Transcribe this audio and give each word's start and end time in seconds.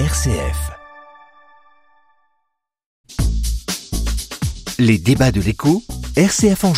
RCF. 0.00 0.72
Les 4.80 4.98
débats 4.98 5.30
de 5.30 5.40
l'écho, 5.40 5.84
RCF 6.16 6.64
en 6.64 6.74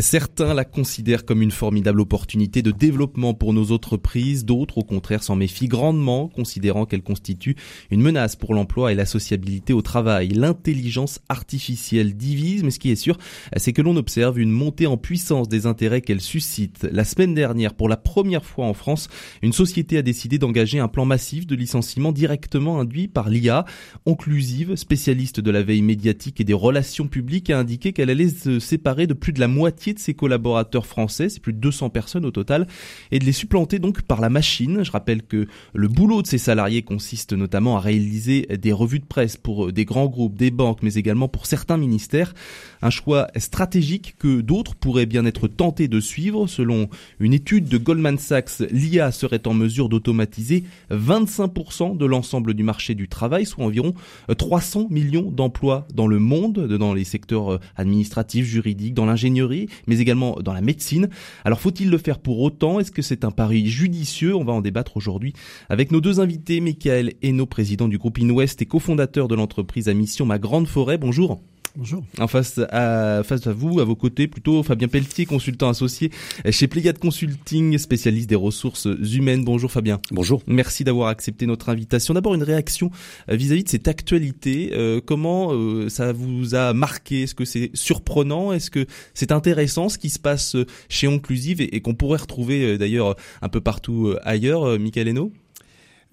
Certains 0.00 0.54
la 0.54 0.64
considèrent 0.64 1.24
comme 1.24 1.42
une 1.42 1.50
formidable 1.50 2.00
opportunité 2.00 2.60
de 2.60 2.70
développement 2.70 3.34
pour 3.34 3.52
nos 3.52 3.72
entreprises, 3.72 4.44
d'autres 4.44 4.78
au 4.78 4.82
contraire 4.82 5.22
s'en 5.22 5.36
méfient 5.36 5.68
grandement, 5.68 6.28
considérant 6.28 6.86
qu'elle 6.86 7.02
constitue 7.02 7.56
une 7.90 8.02
menace 8.02 8.36
pour 8.36 8.54
l'emploi 8.54 8.92
et 8.92 8.94
la 8.94 9.06
sociabilité 9.06 9.72
au 9.72 9.82
travail. 9.82 10.28
L'intelligence 10.28 11.20
artificielle 11.28 12.16
divise, 12.16 12.62
mais 12.62 12.70
ce 12.70 12.78
qui 12.78 12.90
est 12.90 12.96
sûr, 12.96 13.16
c'est 13.56 13.72
que 13.72 13.82
l'on 13.82 13.96
observe 13.96 14.38
une 14.38 14.50
montée 14.50 14.86
en 14.86 14.96
puissance 14.96 15.48
des 15.48 15.66
intérêts 15.66 16.02
qu'elle 16.02 16.20
suscite. 16.20 16.86
La 16.90 17.04
semaine 17.04 17.34
dernière, 17.34 17.74
pour 17.74 17.88
la 17.88 17.96
première 17.96 18.44
fois 18.44 18.66
en 18.66 18.74
France, 18.74 19.08
une 19.42 19.52
société 19.52 19.98
a 19.98 20.02
décidé 20.02 20.38
d'engager 20.38 20.78
un 20.78 20.88
plan 20.88 21.04
massif 21.04 21.46
de 21.46 21.56
licenciement 21.56 22.12
directement 22.12 22.80
induit 22.80 23.08
par 23.08 23.30
l'IA. 23.30 23.64
Onclusive, 24.04 24.76
spécialiste 24.76 25.40
de 25.40 25.50
la 25.50 25.62
veille 25.62 25.82
médiatique 25.82 26.40
et 26.40 26.44
des 26.44 26.52
relations 26.52 27.08
publiques, 27.08 27.50
a 27.50 27.58
indiqué 27.58 27.92
qu'elle 27.92 28.10
allait 28.10 28.28
se 28.28 28.58
séparer 28.58 29.06
de 29.06 29.14
plus 29.14 29.32
de 29.32 29.40
la 29.40 29.48
moitié 29.48 29.85
de 29.94 29.98
ses 29.98 30.14
collaborateurs 30.14 30.86
français, 30.86 31.28
c'est 31.28 31.40
plus 31.40 31.52
de 31.52 31.58
200 31.58 31.90
personnes 31.90 32.24
au 32.24 32.30
total, 32.30 32.66
et 33.10 33.18
de 33.18 33.24
les 33.24 33.32
supplanter 33.32 33.78
donc 33.78 34.02
par 34.02 34.20
la 34.20 34.30
machine. 34.30 34.84
Je 34.84 34.90
rappelle 34.90 35.22
que 35.22 35.46
le 35.74 35.88
boulot 35.88 36.22
de 36.22 36.26
ces 36.26 36.38
salariés 36.38 36.82
consiste 36.82 37.32
notamment 37.32 37.76
à 37.76 37.80
réaliser 37.80 38.46
des 38.60 38.72
revues 38.72 39.00
de 39.00 39.04
presse 39.04 39.36
pour 39.36 39.72
des 39.72 39.84
grands 39.84 40.06
groupes, 40.06 40.36
des 40.36 40.50
banques, 40.50 40.82
mais 40.82 40.94
également 40.94 41.28
pour 41.28 41.46
certains 41.46 41.76
ministères. 41.76 42.34
Un 42.82 42.90
choix 42.90 43.28
stratégique 43.36 44.16
que 44.18 44.40
d'autres 44.40 44.74
pourraient 44.74 45.06
bien 45.06 45.24
être 45.24 45.48
tentés 45.48 45.88
de 45.88 46.00
suivre. 46.00 46.46
Selon 46.46 46.88
une 47.20 47.32
étude 47.32 47.68
de 47.68 47.78
Goldman 47.78 48.18
Sachs, 48.18 48.60
l'IA 48.70 49.12
serait 49.12 49.46
en 49.46 49.54
mesure 49.54 49.88
d'automatiser 49.88 50.64
25% 50.90 51.96
de 51.96 52.06
l'ensemble 52.06 52.54
du 52.54 52.62
marché 52.62 52.94
du 52.94 53.08
travail, 53.08 53.46
soit 53.46 53.64
environ 53.64 53.94
300 54.36 54.88
millions 54.90 55.30
d'emplois 55.30 55.86
dans 55.94 56.06
le 56.06 56.18
monde, 56.18 56.66
dans 56.66 56.94
les 56.94 57.04
secteurs 57.04 57.60
administratifs, 57.76 58.46
juridiques, 58.46 58.94
dans 58.94 59.06
l'ingénierie, 59.06 59.68
mais 59.86 60.00
également 60.00 60.36
dans 60.42 60.52
la 60.52 60.60
médecine. 60.60 61.08
Alors 61.44 61.60
faut-il 61.60 61.90
le 61.90 61.98
faire 61.98 62.18
pour 62.18 62.40
autant? 62.40 62.80
Est-ce 62.80 62.90
que 62.90 63.02
c'est 63.02 63.24
un 63.24 63.30
pari 63.30 63.66
judicieux? 63.66 64.34
On 64.34 64.44
va 64.44 64.52
en 64.52 64.60
débattre 64.60 64.96
aujourd'hui 64.96 65.32
avec 65.68 65.92
nos 65.92 66.00
deux 66.00 66.20
invités, 66.20 66.60
Michael 66.60 67.14
Hainaut, 67.22 67.46
président 67.46 67.88
du 67.88 67.98
groupe 67.98 68.18
InWest 68.18 68.62
et 68.62 68.66
cofondateur 68.66 69.28
de 69.28 69.34
l'entreprise 69.34 69.88
à 69.88 69.94
mission 69.94 70.26
Ma 70.26 70.38
Grande 70.38 70.66
Forêt. 70.66 70.98
Bonjour. 70.98 71.40
Bonjour. 71.76 72.02
En 72.18 72.26
face 72.26 72.58
à, 72.70 73.22
face 73.22 73.46
à 73.46 73.52
vous, 73.52 73.80
à 73.80 73.84
vos 73.84 73.96
côtés, 73.96 74.28
plutôt 74.28 74.62
Fabien 74.62 74.88
Pelletier, 74.88 75.26
consultant 75.26 75.68
associé 75.68 76.10
chez 76.48 76.68
Pléiade 76.68 76.98
Consulting, 76.98 77.76
spécialiste 77.76 78.30
des 78.30 78.34
ressources 78.34 78.88
humaines. 79.12 79.44
Bonjour 79.44 79.70
Fabien. 79.70 80.00
Bonjour. 80.10 80.42
Merci 80.46 80.84
d'avoir 80.84 81.08
accepté 81.08 81.44
notre 81.44 81.68
invitation. 81.68 82.14
D'abord 82.14 82.34
une 82.34 82.42
réaction 82.42 82.90
euh, 83.28 83.36
vis-à-vis 83.36 83.64
de 83.64 83.68
cette 83.68 83.88
actualité. 83.88 84.70
Euh, 84.72 85.02
comment 85.04 85.52
euh, 85.52 85.90
ça 85.90 86.14
vous 86.14 86.54
a 86.54 86.72
marqué? 86.72 87.24
Est-ce 87.24 87.34
que 87.34 87.44
c'est 87.44 87.70
surprenant? 87.74 88.54
Est-ce 88.54 88.70
que 88.70 88.86
c'est 89.12 89.30
intéressant 89.30 89.90
ce 89.90 89.98
qui 89.98 90.08
se 90.08 90.18
passe 90.18 90.56
chez 90.88 91.08
Onclusive 91.08 91.60
et, 91.60 91.76
et 91.76 91.82
qu'on 91.82 91.94
pourrait 91.94 92.20
retrouver 92.20 92.78
d'ailleurs 92.78 93.16
un 93.42 93.50
peu 93.50 93.60
partout 93.60 94.14
ailleurs, 94.22 94.78
Michael 94.78 95.08
Hainaut? 95.08 95.30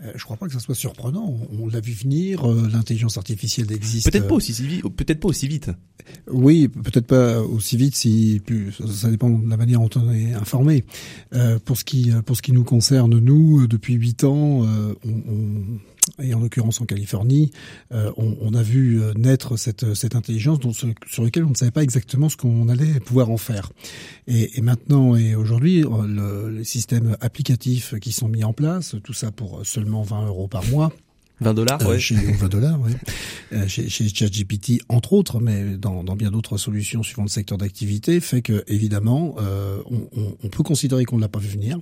Euh, 0.01 0.11
je 0.15 0.23
crois 0.23 0.37
pas 0.37 0.47
que 0.47 0.53
ça 0.53 0.59
soit 0.59 0.75
surprenant. 0.75 1.37
On, 1.59 1.67
l'a 1.67 1.79
vu 1.79 1.93
venir. 1.93 2.49
Euh, 2.49 2.67
l'intelligence 2.71 3.17
artificielle 3.17 3.71
existe. 3.71 4.09
Peut-être 4.09 4.27
pas 4.27 4.35
aussi 4.35 4.51
vite. 4.51 4.83
Peut-être 4.95 5.19
pas 5.19 5.27
aussi 5.29 5.47
vite. 5.47 5.69
Oui, 6.27 6.67
peut-être 6.67 7.07
pas 7.07 7.41
aussi 7.41 7.77
vite. 7.77 7.95
Si 7.95 8.41
plus, 8.45 8.73
ça 8.87 9.09
dépend 9.09 9.29
de 9.29 9.49
la 9.49 9.57
manière 9.57 9.79
dont 9.79 9.89
on 9.95 10.11
est 10.11 10.33
informé. 10.33 10.83
Euh, 11.33 11.59
pour 11.59 11.77
ce 11.77 11.85
qui 11.85 12.11
pour 12.25 12.35
ce 12.35 12.41
qui 12.41 12.51
nous 12.51 12.63
concerne, 12.63 13.17
nous, 13.19 13.67
depuis 13.67 13.93
huit 13.93 14.23
ans, 14.23 14.61
on, 14.63 14.95
on 15.05 15.79
et 16.21 16.33
en 16.33 16.39
l'occurrence 16.39 16.81
en 16.81 16.85
Californie, 16.85 17.51
euh, 17.91 18.11
on, 18.17 18.53
a 18.53 18.61
vu 18.61 19.01
euh, 19.01 19.13
naître 19.15 19.57
cette, 19.57 19.83
intelligence 20.15 20.59
dont, 20.59 20.73
sur 20.73 21.23
laquelle 21.23 21.45
on 21.45 21.49
ne 21.49 21.55
savait 21.55 21.71
pas 21.71 21.83
exactement 21.83 22.29
ce 22.29 22.37
qu'on 22.37 22.69
allait 22.69 22.99
pouvoir 22.99 23.29
en 23.29 23.37
faire. 23.37 23.71
Et, 24.27 24.61
maintenant 24.61 25.15
et 25.15 25.35
aujourd'hui, 25.35 25.81
le, 25.81 26.49
les 26.49 26.63
systèmes 26.63 27.17
applicatifs 27.21 27.99
qui 27.99 28.11
sont 28.11 28.27
mis 28.27 28.43
en 28.43 28.53
place, 28.53 28.95
tout 29.03 29.13
ça 29.13 29.31
pour 29.31 29.65
seulement 29.65 30.03
20 30.03 30.27
euros 30.27 30.47
par 30.47 30.65
mois, 30.67 30.91
20 31.43 31.53
dollars, 31.53 31.81
euh, 31.81 31.89
ouais. 31.89 31.99
Chez, 31.99 32.15
20 32.15 32.47
dollars. 32.47 32.79
Euh, 33.53 33.67
chez, 33.67 33.89
chez 33.89 34.07
ChatGPT, 34.09 34.81
entre 34.89 35.13
autres, 35.13 35.39
mais 35.39 35.77
dans, 35.77 36.03
dans 36.03 36.15
bien 36.15 36.31
d'autres 36.31 36.57
solutions 36.57 37.03
suivant 37.03 37.23
le 37.23 37.29
secteur 37.29 37.57
d'activité, 37.57 38.19
fait 38.19 38.41
que 38.41 38.63
évidemment, 38.67 39.35
euh, 39.39 39.77
on, 39.91 40.07
on, 40.19 40.37
on, 40.43 40.47
peut 40.47 40.63
considérer 40.63 41.05
qu'on 41.05 41.17
ne 41.17 41.21
l'a 41.21 41.27
pas 41.27 41.39
vu 41.39 41.49
venir, 41.49 41.77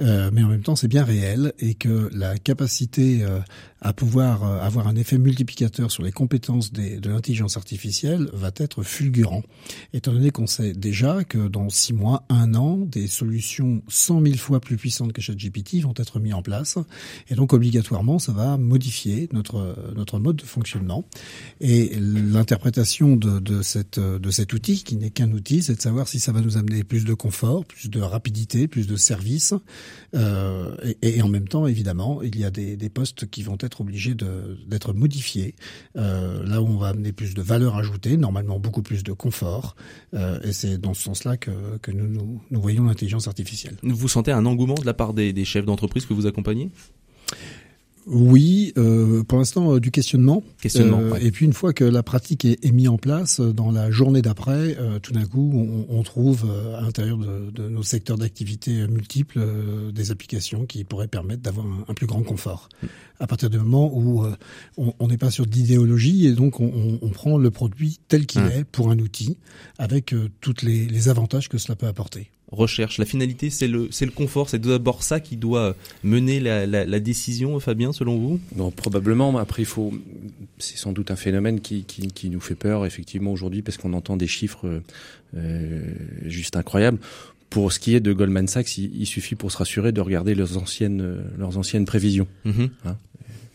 euh, 0.00 0.30
mais 0.32 0.42
en 0.42 0.48
même 0.48 0.62
temps, 0.62 0.76
c'est 0.76 0.88
bien 0.88 1.02
réel 1.02 1.52
et 1.58 1.74
que 1.74 2.08
la 2.12 2.38
capacité 2.38 3.22
euh, 3.22 3.40
à 3.80 3.92
pouvoir 3.92 4.44
euh, 4.44 4.60
avoir 4.60 4.88
un 4.88 4.96
effet 4.96 5.18
multiplicateur 5.18 5.90
sur 5.90 6.02
les 6.02 6.12
compétences 6.12 6.72
des, 6.72 6.98
de 6.98 7.10
l'intelligence 7.10 7.56
artificielle 7.56 8.28
va 8.32 8.50
être 8.56 8.82
fulgurant, 8.82 9.42
étant 9.92 10.12
donné 10.12 10.30
qu'on 10.30 10.46
sait 10.46 10.72
déjà 10.72 11.24
que 11.24 11.48
dans 11.48 11.68
six 11.68 11.92
mois, 11.92 12.24
un 12.28 12.54
an, 12.54 12.76
des 12.76 13.06
solutions 13.06 13.82
100 13.88 14.22
000 14.22 14.36
fois 14.36 14.60
plus 14.60 14.76
puissantes 14.76 15.12
que 15.12 15.20
ChatGPT 15.20 15.80
vont 15.82 15.94
être 15.96 16.20
mises 16.20 16.34
en 16.34 16.42
place, 16.42 16.78
et 17.28 17.34
donc 17.34 17.52
obligatoirement, 17.52 18.18
ça 18.18 18.32
va 18.32 18.56
modifier 18.56 19.28
notre 19.32 19.76
notre 19.96 20.18
mode 20.18 20.36
de 20.36 20.44
fonctionnement. 20.44 21.04
Et 21.60 21.96
l'interprétation 21.98 23.16
de, 23.16 23.38
de 23.40 23.62
cette 23.62 23.98
de 23.98 24.30
cet 24.30 24.52
outil 24.52 24.82
qui 24.84 24.96
n'est 24.96 25.10
qu'un 25.10 25.30
outil, 25.32 25.62
c'est 25.62 25.74
de 25.74 25.80
savoir 25.80 26.08
si 26.08 26.20
ça 26.20 26.32
va 26.32 26.40
nous 26.40 26.56
amener 26.56 26.84
plus 26.84 27.04
de 27.04 27.14
confort, 27.14 27.64
plus 27.64 27.88
de 27.90 28.00
rapidité, 28.00 28.68
plus 28.68 28.86
de 28.86 28.96
services 28.96 29.54
euh, 30.14 30.76
et, 31.02 31.18
et, 31.18 31.22
en 31.22 31.28
même 31.28 31.48
temps 31.48 31.66
évidemment 31.66 32.22
il 32.22 32.38
y 32.38 32.44
a 32.44 32.50
des, 32.50 32.76
des 32.76 32.88
postes 32.88 33.28
qui 33.30 33.42
vont 33.42 33.58
être 33.60 33.69
obligés 33.78 34.14
d'être 34.14 34.92
modifiés 34.92 35.54
euh, 35.96 36.44
là 36.46 36.60
où 36.62 36.66
on 36.66 36.76
va 36.76 36.88
amener 36.88 37.12
plus 37.12 37.34
de 37.34 37.42
valeur 37.42 37.76
ajoutée, 37.76 38.16
normalement 38.16 38.58
beaucoup 38.58 38.82
plus 38.82 39.02
de 39.02 39.12
confort. 39.12 39.76
Euh, 40.14 40.40
et 40.42 40.52
c'est 40.52 40.78
dans 40.78 40.94
ce 40.94 41.02
sens-là 41.02 41.36
que, 41.36 41.50
que 41.82 41.90
nous, 41.90 42.40
nous, 42.50 42.60
voyons 42.60 42.84
l'intelligence 42.84 43.28
artificielle. 43.28 43.76
Vous 43.82 44.08
sentez 44.08 44.32
un 44.32 44.46
engouement 44.46 44.74
de 44.74 44.86
la 44.86 44.94
part 44.94 45.14
des 45.14 45.44
chefs 45.44 45.64
d'entreprise 45.64 46.06
que 46.06 46.14
vous 46.14 46.26
accompagnez? 46.26 46.70
Oui, 48.06 48.72
euh, 48.78 49.22
pour 49.24 49.38
l'instant 49.38 49.74
euh, 49.74 49.80
du 49.80 49.90
questionnement. 49.90 50.42
Questionnement. 50.60 51.00
Euh, 51.00 51.18
Et 51.20 51.30
puis 51.30 51.44
une 51.44 51.52
fois 51.52 51.72
que 51.72 51.84
la 51.84 52.02
pratique 52.02 52.44
est, 52.44 52.64
est 52.64 52.72
mise 52.72 52.88
en 52.88 52.98
place, 52.98 53.40
dans 53.40 53.70
la 53.70 53.90
journée 53.90 54.22
d'après, 54.22 54.76
euh, 54.78 54.98
tout 54.98 55.12
d'un 55.12 55.26
coup, 55.26 55.50
on, 55.54 55.86
on 55.94 56.02
trouve 56.02 56.46
euh, 56.48 56.78
à 56.78 56.80
l'intérieur 56.80 57.18
de, 57.18 57.50
de, 57.50 57.68
nos 57.68 57.82
secteurs 57.82 58.18
d'activité 58.18 58.86
multiples 58.88 59.40
des 59.92 60.10
applications 60.10 60.66
qui 60.66 60.84
pourraient 60.84 61.08
permettre 61.08 61.42
d'avoir 61.42 61.66
un, 61.66 61.84
un, 61.88 61.94
plus 61.94 62.06
grand 62.06 62.22
confort. 62.22 62.68
À 63.18 63.26
partir 63.26 63.50
du 63.50 63.58
moment 63.58 63.90
où 63.92 64.24
on 64.78 65.08
n'est 65.08 65.18
pas 65.18 65.30
sur 65.30 65.46
d'idéologie 65.46 66.26
et 66.26 66.32
donc 66.32 66.60
on, 66.60 66.98
on, 67.02 67.08
prend 67.10 67.36
le 67.36 67.50
produit 67.50 68.00
tel 68.08 68.24
qu'il 68.26 68.40
mmh. 68.40 68.50
est 68.50 68.64
pour 68.64 68.90
un 68.90 68.98
outil, 68.98 69.36
avec 69.78 70.14
toutes 70.40 70.62
les, 70.62 70.86
les 70.86 71.08
avantages 71.10 71.48
que 71.48 71.58
cela 71.58 71.76
peut 71.76 71.86
apporter 71.86 72.30
recherche. 72.52 72.98
La 72.98 73.04
finalité, 73.04 73.50
c'est 73.50 73.68
le, 73.68 73.88
c'est 73.90 74.06
le 74.06 74.10
confort. 74.10 74.48
C'est 74.48 74.58
d'abord 74.58 75.02
ça 75.02 75.20
qui 75.20 75.36
doit 75.36 75.76
mener 76.02 76.40
la, 76.40 76.66
la, 76.66 76.84
la, 76.84 77.00
décision, 77.00 77.58
Fabien, 77.60 77.92
selon 77.92 78.18
vous? 78.18 78.40
Non, 78.56 78.70
probablement. 78.70 79.36
Après, 79.38 79.62
il 79.62 79.66
faut. 79.66 79.92
C'est 80.58 80.76
sans 80.76 80.92
doute 80.92 81.10
un 81.10 81.16
phénomène 81.16 81.60
qui, 81.60 81.84
qui, 81.84 82.08
qui 82.08 82.30
nous 82.30 82.40
fait 82.40 82.54
peur, 82.54 82.86
effectivement, 82.86 83.32
aujourd'hui, 83.32 83.62
parce 83.62 83.76
qu'on 83.76 83.92
entend 83.92 84.16
des 84.16 84.26
chiffres 84.26 84.82
euh, 85.36 85.82
juste 86.24 86.56
incroyables. 86.56 86.98
Pour 87.48 87.72
ce 87.72 87.80
qui 87.80 87.96
est 87.96 88.00
de 88.00 88.12
Goldman 88.12 88.46
Sachs, 88.46 88.78
il, 88.78 89.06
suffit 89.06 89.34
pour 89.34 89.50
se 89.50 89.56
rassurer 89.56 89.90
de 89.90 90.00
regarder 90.00 90.36
leurs 90.36 90.56
anciennes, 90.56 91.24
leurs 91.36 91.58
anciennes 91.58 91.84
prévisions. 91.84 92.28
-hmm. 92.46 92.68
hein? 92.84 92.96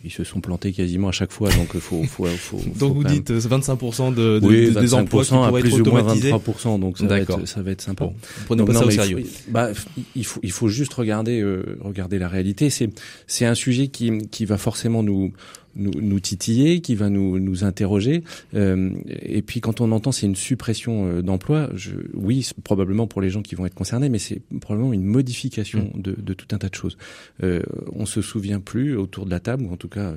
Ils 0.05 0.11
se 0.11 0.23
sont 0.23 0.39
plantés 0.39 0.71
quasiment 0.71 1.09
à 1.09 1.11
chaque 1.11 1.31
fois, 1.31 1.49
donc 1.49 1.75
faut, 1.77 2.03
faut, 2.03 2.25
faut, 2.25 2.57
faut 2.57 2.61
donc 2.75 2.93
vous 2.93 3.03
dites 3.03 3.31
25% 3.31 4.13
de, 4.13 4.39
de, 4.39 4.45
oui, 4.45 4.71
de 4.71 4.79
des 4.79 4.93
emplois 4.93 5.23
qui 5.23 5.31
pourraient 5.31 5.61
plus 5.61 5.73
être 5.73 5.79
automatisés. 5.81 6.31
Ou 6.31 6.33
moins 6.33 6.77
23%, 6.77 6.79
donc 6.79 6.97
ça 6.99 7.05
va 7.07 7.19
être, 7.19 7.47
ça 7.47 7.61
va 7.61 7.71
être 7.71 7.81
sympa. 7.81 8.05
Bon, 8.05 8.15
prenez 8.45 8.59
donc, 8.59 8.67
pas 8.67 8.73
non, 8.73 8.79
ça 8.81 8.85
au 8.85 8.91
sérieux. 8.91 9.19
Il 9.19 9.25
faut, 9.25 9.51
bah, 9.51 9.69
il 10.15 10.25
faut, 10.25 10.39
il 10.43 10.51
faut 10.51 10.67
juste 10.67 10.93
regarder, 10.93 11.41
euh, 11.41 11.77
regarder 11.81 12.19
la 12.19 12.27
réalité. 12.27 12.69
C'est, 12.69 12.89
c'est 13.25 13.45
un 13.45 13.55
sujet 13.55 13.87
qui, 13.87 14.27
qui 14.29 14.45
va 14.45 14.57
forcément 14.57 15.01
nous, 15.01 15.33
nous, 15.75 15.91
nous, 15.99 16.19
titiller, 16.19 16.81
qui 16.81 16.95
va 16.95 17.09
nous, 17.09 17.39
nous 17.39 17.63
interroger. 17.63 18.23
Euh, 18.53 18.91
et 19.07 19.41
puis 19.41 19.61
quand 19.61 19.81
on 19.81 19.91
entend 19.91 20.11
c'est 20.11 20.25
une 20.25 20.35
suppression 20.35 21.07
euh, 21.07 21.21
d'emplois, 21.21 21.69
oui, 22.13 22.47
probablement 22.63 23.07
pour 23.07 23.21
les 23.21 23.29
gens 23.29 23.41
qui 23.41 23.55
vont 23.55 23.65
être 23.65 23.75
concernés, 23.75 24.09
mais 24.09 24.19
c'est 24.19 24.41
probablement 24.61 24.93
une 24.93 25.03
modification 25.03 25.91
mmh. 25.93 26.01
de, 26.01 26.15
de, 26.19 26.33
tout 26.33 26.47
un 26.51 26.57
tas 26.57 26.69
de 26.69 26.75
choses. 26.75 26.97
Euh, 27.43 27.61
on 27.93 28.05
se 28.05 28.21
souvient 28.21 28.59
plus 28.59 28.95
autour 28.95 29.25
de 29.25 29.31
la 29.31 29.39
table, 29.39 29.63
ou 29.65 29.73
en 29.73 29.77
tout 29.77 29.89
cas, 29.89 30.15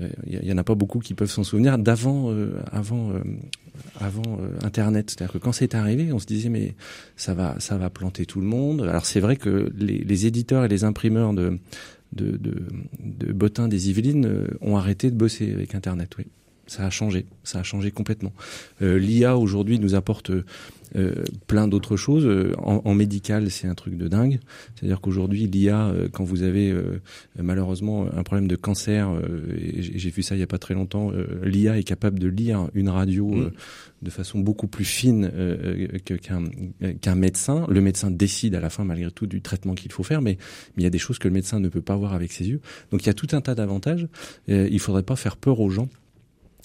il 0.00 0.04
euh, 0.04 0.40
y, 0.42 0.46
y, 0.46 0.52
en 0.52 0.58
a 0.58 0.64
pas 0.64 0.74
beaucoup 0.74 1.00
qui 1.00 1.14
peuvent 1.14 1.30
s'en 1.30 1.44
souvenir 1.44 1.78
d'avant, 1.78 2.30
euh, 2.30 2.52
avant, 2.70 3.10
euh, 3.10 3.22
avant 3.98 4.38
Internet. 4.62 5.10
C'est-à-dire 5.10 5.32
que 5.32 5.38
quand 5.38 5.52
c'est 5.52 5.74
arrivé, 5.74 6.12
on 6.12 6.18
se 6.18 6.26
disait 6.26 6.48
mais 6.48 6.74
ça 7.16 7.34
va, 7.34 7.56
ça 7.58 7.76
va 7.78 7.90
planter 7.90 8.26
tout 8.26 8.40
le 8.40 8.46
monde. 8.46 8.82
Alors 8.82 9.06
c'est 9.06 9.20
vrai 9.20 9.36
que 9.36 9.72
les, 9.76 9.98
les 9.98 10.26
éditeurs 10.26 10.64
et 10.64 10.68
les 10.68 10.84
imprimeurs 10.84 11.32
de 11.32 11.58
de, 12.12 12.36
de, 12.36 12.66
de 13.00 13.32
bottins 13.32 13.68
des 13.68 13.90
Yvelines 13.90 14.26
euh, 14.26 14.46
ont 14.60 14.76
arrêté 14.76 15.10
de 15.10 15.16
bosser 15.16 15.52
avec 15.52 15.74
Internet, 15.74 16.16
oui. 16.18 16.26
Ça 16.66 16.84
a 16.84 16.90
changé, 16.90 17.24
ça 17.44 17.60
a 17.60 17.62
changé 17.62 17.90
complètement. 17.90 18.32
Euh, 18.82 18.98
L'IA 18.98 19.38
aujourd'hui 19.38 19.78
nous 19.78 19.94
apporte 19.94 20.30
euh, 20.96 21.24
plein 21.46 21.68
d'autres 21.68 21.96
choses. 21.96 22.26
Euh, 22.26 22.52
en, 22.58 22.82
en 22.84 22.94
médical, 22.94 23.50
c'est 23.50 23.66
un 23.68 23.74
truc 23.74 23.96
de 23.96 24.08
dingue. 24.08 24.38
C'est-à-dire 24.74 25.00
qu'aujourd'hui, 25.00 25.46
l'IA, 25.46 25.88
euh, 25.88 26.08
quand 26.10 26.24
vous 26.24 26.42
avez 26.42 26.74
malheureusement 27.38 28.06
un 28.14 28.22
problème 28.22 28.48
de 28.48 28.56
cancer, 28.56 29.10
et 29.56 29.82
j'ai 29.82 30.10
vu 30.10 30.22
ça 30.22 30.34
il 30.34 30.40
y 30.40 30.42
a 30.42 30.46
pas 30.46 30.58
très 30.58 30.74
longtemps, 30.74 31.12
l'IA 31.42 31.78
est 31.78 31.82
capable 31.82 32.18
de 32.18 32.28
lire 32.28 32.68
une 32.74 32.88
radio 32.88 33.28
mmh. 33.28 33.50
de 34.02 34.10
façon 34.10 34.38
beaucoup 34.38 34.66
plus 34.66 34.84
fine 34.84 35.30
qu'un 36.04 36.44
qu'un 37.00 37.14
médecin. 37.14 37.66
Le 37.68 37.80
médecin 37.80 38.10
décide 38.10 38.54
à 38.54 38.60
la 38.60 38.70
fin, 38.70 38.84
malgré 38.84 39.10
tout, 39.10 39.26
du 39.26 39.40
traitement 39.40 39.74
qu'il 39.74 39.92
faut 39.92 40.02
faire, 40.02 40.22
mais, 40.22 40.38
mais 40.76 40.82
il 40.82 40.84
y 40.84 40.86
a 40.86 40.90
des 40.90 40.98
choses 40.98 41.18
que 41.18 41.28
le 41.28 41.34
médecin 41.34 41.60
ne 41.60 41.68
peut 41.68 41.82
pas 41.82 41.96
voir 41.96 42.14
avec 42.14 42.32
ses 42.32 42.48
yeux. 42.48 42.60
Donc 42.90 43.02
il 43.02 43.06
y 43.06 43.10
a 43.10 43.14
tout 43.14 43.28
un 43.32 43.40
tas 43.40 43.54
d'avantages. 43.54 44.08
il 44.48 44.80
faudrait 44.80 45.02
pas 45.02 45.16
faire 45.16 45.36
peur 45.36 45.60
aux 45.60 45.70
gens 45.70 45.88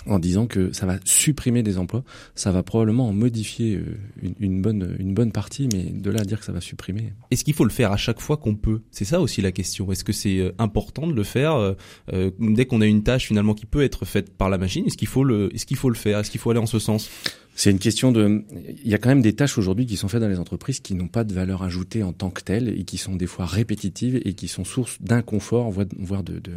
en 0.07 0.19
disant 0.19 0.47
que 0.47 0.71
ça 0.73 0.85
va 0.85 0.97
supprimer 1.05 1.63
des 1.63 1.77
emplois, 1.77 2.03
ça 2.35 2.51
va 2.51 2.63
probablement 2.63 3.07
en 3.07 3.13
modifier 3.13 3.75
euh, 3.75 3.97
une, 4.21 4.35
une, 4.39 4.61
bonne 4.61 4.95
une 4.99 5.13
bonne 5.13 5.31
partie, 5.31 5.69
mais 5.73 5.83
de 5.83 6.09
là 6.09 6.21
à 6.21 6.25
dire 6.25 6.39
que 6.39 6.45
ça 6.45 6.51
va 6.51 6.61
supprimer. 6.61 7.13
Est-ce 7.31 7.43
qu'il 7.43 7.53
faut 7.53 7.65
le 7.65 7.71
faire 7.71 7.91
à 7.91 7.97
chaque 7.97 8.19
fois 8.19 8.37
qu'on 8.37 8.55
peut? 8.55 8.81
C'est 8.91 9.05
ça 9.05 9.21
aussi 9.21 9.41
la 9.41 9.51
question. 9.51 9.91
Est-ce 9.91 10.03
que 10.03 10.13
c'est 10.13 10.39
euh, 10.39 10.51
important 10.57 11.07
de 11.07 11.13
le 11.13 11.23
faire 11.23 11.55
euh, 11.55 12.31
dès 12.39 12.65
qu'on 12.65 12.81
a 12.81 12.85
une 12.85 13.03
tâche 13.03 13.27
finalement 13.27 13.53
qui 13.53 13.65
peut 13.65 13.83
être 13.83 14.05
faite 14.05 14.35
par 14.35 14.49
la 14.49 14.57
machine 14.57 14.85
Est-ce 14.85 14.97
qu'il 14.97 15.07
faut 15.07 15.23
le 15.23 15.53
est-ce 15.53 15.65
qu'il 15.65 15.77
faut 15.77 15.89
le 15.89 15.95
faire? 15.95 16.19
Est-ce 16.19 16.31
qu'il 16.31 16.39
faut 16.39 16.49
aller 16.49 16.59
en 16.59 16.65
ce 16.65 16.79
sens? 16.79 17.09
C'est 17.55 17.69
une 17.69 17.79
question 17.79 18.11
de. 18.11 18.43
Il 18.83 18.89
y 18.89 18.95
a 18.95 18.97
quand 18.97 19.09
même 19.09 19.21
des 19.21 19.33
tâches 19.33 19.57
aujourd'hui 19.57 19.85
qui 19.85 19.95
sont 19.95 20.07
faites 20.07 20.21
dans 20.21 20.27
les 20.27 20.39
entreprises 20.39 20.79
qui 20.79 20.95
n'ont 20.95 21.07
pas 21.07 21.23
de 21.23 21.33
valeur 21.33 21.61
ajoutée 21.61 22.01
en 22.01 22.11
tant 22.11 22.31
que 22.31 22.41
telles 22.41 22.69
et 22.69 22.83
qui 22.83 22.97
sont 22.97 23.15
des 23.15 23.27
fois 23.27 23.45
répétitives 23.45 24.19
et 24.25 24.33
qui 24.33 24.47
sont 24.47 24.63
source 24.63 24.99
d'inconfort, 25.01 25.71
voire 25.71 26.23
de, 26.23 26.39
de, 26.39 26.51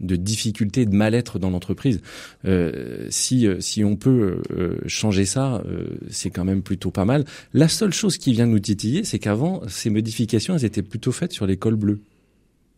de 0.00 0.16
difficultés, 0.16 0.86
de 0.86 0.94
mal-être 0.94 1.38
dans 1.38 1.50
l'entreprise. 1.50 2.00
Euh, 2.44 3.06
si 3.10 3.46
euh, 3.46 3.60
si 3.60 3.84
on 3.84 3.96
peut 3.96 4.42
euh, 4.50 4.78
changer 4.86 5.24
ça, 5.24 5.62
c'est 6.10 6.30
quand 6.30 6.44
même 6.44 6.62
plutôt 6.62 6.90
pas 6.90 7.04
mal. 7.04 7.24
La 7.52 7.68
seule 7.68 7.92
chose 7.92 8.18
qui 8.18 8.32
vient 8.32 8.46
nous 8.46 8.58
titiller, 8.58 9.04
c'est 9.04 9.18
qu'avant 9.18 9.62
ces 9.68 9.90
modifications, 9.90 10.54
elles 10.54 10.64
étaient 10.64 10.82
plutôt 10.82 11.12
faites 11.12 11.32
sur 11.32 11.46
les 11.46 11.56
cols 11.56 11.76
bleus. 11.76 12.00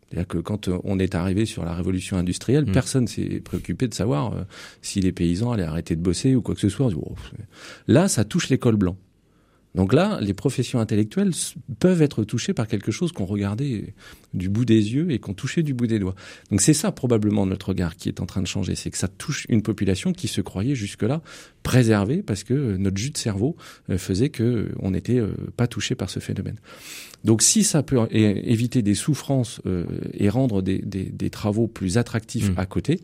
C'est-à-dire 0.08 0.26
que 0.26 0.38
quand 0.38 0.68
on 0.82 0.98
est 0.98 1.14
arrivé 1.14 1.46
sur 1.46 1.64
la 1.64 1.72
révolution 1.72 2.16
industrielle, 2.16 2.64
mmh. 2.64 2.72
personne 2.72 3.06
s'est 3.06 3.40
préoccupé 3.44 3.86
de 3.86 3.94
savoir 3.94 4.34
si 4.82 5.00
les 5.00 5.12
paysans 5.12 5.52
allaient 5.52 5.62
arrêter 5.62 5.94
de 5.94 6.02
bosser 6.02 6.34
ou 6.34 6.42
quoi 6.42 6.56
que 6.56 6.60
ce 6.60 6.68
soit. 6.68 6.90
Là, 7.86 8.08
ça 8.08 8.24
touche 8.24 8.48
les 8.48 8.58
cols 8.58 8.76
blancs. 8.76 8.96
Donc 9.74 9.92
là, 9.92 10.18
les 10.20 10.34
professions 10.34 10.80
intellectuelles 10.80 11.32
peuvent 11.78 12.02
être 12.02 12.24
touchées 12.24 12.54
par 12.54 12.66
quelque 12.66 12.90
chose 12.90 13.12
qu'on 13.12 13.24
regardait 13.24 13.94
du 14.34 14.48
bout 14.48 14.64
des 14.64 14.94
yeux 14.94 15.10
et 15.10 15.18
qu'on 15.18 15.34
touchait 15.34 15.62
du 15.62 15.74
bout 15.74 15.86
des 15.86 15.98
doigts. 15.98 16.14
Donc 16.50 16.60
c'est 16.60 16.74
ça 16.74 16.90
probablement 16.90 17.46
notre 17.46 17.68
regard 17.68 17.96
qui 17.96 18.08
est 18.08 18.20
en 18.20 18.26
train 18.26 18.42
de 18.42 18.46
changer, 18.46 18.74
c'est 18.74 18.90
que 18.90 18.98
ça 18.98 19.08
touche 19.08 19.46
une 19.48 19.62
population 19.62 20.12
qui 20.12 20.28
se 20.28 20.40
croyait 20.40 20.74
jusque-là 20.74 21.22
préservée 21.62 22.22
parce 22.22 22.42
que 22.42 22.76
notre 22.76 22.96
jus 22.96 23.10
de 23.10 23.18
cerveau 23.18 23.56
euh, 23.90 23.98
faisait 23.98 24.30
que 24.30 24.42
euh, 24.42 24.74
on 24.80 24.90
n'était 24.90 25.18
euh, 25.18 25.34
pas 25.56 25.66
touché 25.66 25.94
par 25.94 26.10
ce 26.10 26.18
phénomène. 26.18 26.56
Donc 27.22 27.42
si 27.42 27.62
ça 27.64 27.82
peut 27.82 27.98
éviter 28.10 28.82
des 28.82 28.94
souffrances 28.94 29.60
et 30.14 30.30
rendre 30.30 30.62
des, 30.62 31.30
travaux 31.30 31.66
plus 31.66 31.98
attractifs 31.98 32.50
mmh. 32.50 32.58
à 32.58 32.64
côté, 32.64 33.00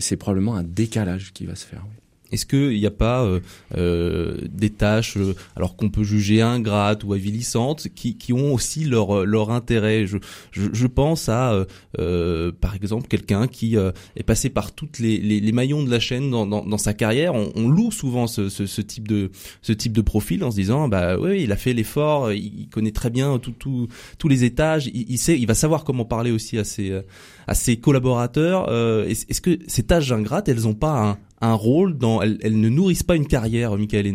c'est 0.00 0.18
probablement 0.18 0.54
un 0.54 0.64
décalage 0.64 1.32
qui 1.32 1.46
va 1.46 1.54
se 1.54 1.64
faire. 1.64 1.86
Est-ce 2.30 2.46
qu'il 2.46 2.78
n'y 2.78 2.86
a 2.86 2.90
pas 2.90 3.24
euh, 3.24 3.40
euh, 3.76 4.36
des 4.50 4.70
tâches, 4.70 5.16
euh, 5.16 5.34
alors 5.56 5.76
qu'on 5.76 5.88
peut 5.88 6.02
juger 6.02 6.42
ingrates 6.42 7.04
ou 7.04 7.14
avilissantes, 7.14 7.88
qui, 7.94 8.16
qui 8.16 8.32
ont 8.32 8.52
aussi 8.52 8.84
leur 8.84 9.24
leur 9.24 9.50
intérêt? 9.50 10.06
Je, 10.06 10.18
je, 10.50 10.68
je, 10.72 10.86
pense 10.86 11.28
à, 11.28 11.66
par 11.96 12.74
exemple, 12.74 13.08
quelqu'un 13.08 13.46
qui 13.46 13.76
est 13.76 14.22
passé 14.22 14.50
par 14.50 14.72
toutes 14.72 14.98
les, 14.98 15.18
les, 15.18 15.40
les, 15.40 15.52
maillons 15.52 15.82
de 15.82 15.90
la 15.90 16.00
chaîne 16.00 16.30
dans, 16.30 16.46
dans, 16.46 16.64
dans 16.64 16.78
sa 16.78 16.92
carrière. 16.92 17.34
On, 17.34 17.52
on, 17.54 17.68
loue 17.68 17.90
souvent 17.90 18.26
ce, 18.26 18.48
ce, 18.48 18.66
ce, 18.66 18.80
type 18.80 19.08
de 19.08 19.30
ce 19.62 19.72
type 19.72 19.92
de 19.92 20.00
profil 20.00 20.44
en 20.44 20.50
se 20.50 20.56
disant, 20.56 20.88
bah 20.88 21.18
oui, 21.18 21.42
il 21.42 21.52
a 21.52 21.56
fait 21.56 21.72
l'effort, 21.72 22.32
il, 22.32 22.68
connaît 22.68 22.92
très 22.92 23.10
bien 23.10 23.38
tout, 23.38 23.52
tout, 23.52 23.88
tous 24.18 24.28
les 24.28 24.44
étages, 24.44 24.90
il, 24.92 25.18
sait, 25.18 25.38
il 25.38 25.46
va 25.46 25.54
savoir 25.54 25.84
comment 25.84 26.04
parler 26.04 26.30
aussi 26.30 26.58
à 26.58 26.64
ses 26.64 27.00
à 27.46 27.54
ses 27.54 27.78
collaborateurs. 27.78 28.70
Est-ce 29.08 29.40
que 29.40 29.58
ces 29.66 29.84
tâches 29.84 30.12
ingrates, 30.12 30.48
elles 30.48 30.66
ont 30.66 30.74
pas 30.74 31.10
un 31.10 31.18
un 31.40 31.54
rôle 31.54 31.96
dans 31.96 32.22
elles, 32.22 32.60
ne 32.60 32.68
nourrissent 32.68 33.02
pas 33.02 33.16
une 33.16 33.26
carrière, 33.26 33.76
Michael 33.76 34.06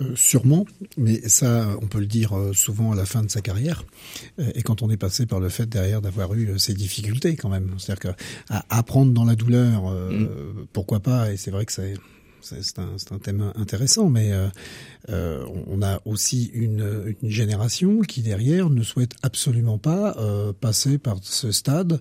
euh, 0.00 0.14
sûrement, 0.14 0.64
mais 0.96 1.28
ça, 1.28 1.76
on 1.82 1.88
peut 1.88 1.98
le 1.98 2.06
dire 2.06 2.36
euh, 2.36 2.52
souvent 2.52 2.92
à 2.92 2.94
la 2.94 3.04
fin 3.04 3.24
de 3.24 3.30
sa 3.30 3.40
carrière, 3.40 3.84
euh, 4.38 4.48
et 4.54 4.62
quand 4.62 4.82
on 4.82 4.90
est 4.90 4.96
passé 4.96 5.26
par 5.26 5.40
le 5.40 5.48
fait 5.48 5.66
derrière 5.66 6.00
d'avoir 6.00 6.34
eu 6.34 6.56
ces 6.56 6.72
difficultés 6.72 7.34
quand 7.34 7.48
même. 7.48 7.74
C'est-à-dire 7.78 8.14
que 8.14 8.22
apprendre 8.70 9.12
dans 9.12 9.24
la 9.24 9.34
douleur, 9.34 9.90
mm. 9.90 10.28
pourquoi 10.72 11.00
pas, 11.00 11.32
et 11.32 11.36
c'est 11.36 11.50
vrai 11.50 11.66
que 11.66 11.72
c'est 11.72 11.94
c'est 12.60 12.78
un, 12.78 12.96
un, 13.10 13.18
thème 13.18 13.52
intéressant, 13.56 14.08
mais 14.08 14.32
euh, 14.32 14.48
euh, 15.10 15.44
on 15.66 15.80
a 15.82 16.00
aussi 16.04 16.50
une, 16.52 17.16
une, 17.22 17.30
génération 17.30 18.00
qui 18.00 18.22
derrière 18.22 18.68
ne 18.68 18.82
souhaite 18.82 19.12
absolument 19.22 19.78
pas 19.78 20.16
euh, 20.18 20.52
passer 20.52 20.98
par 20.98 21.18
ce 21.22 21.50
stade 21.50 22.00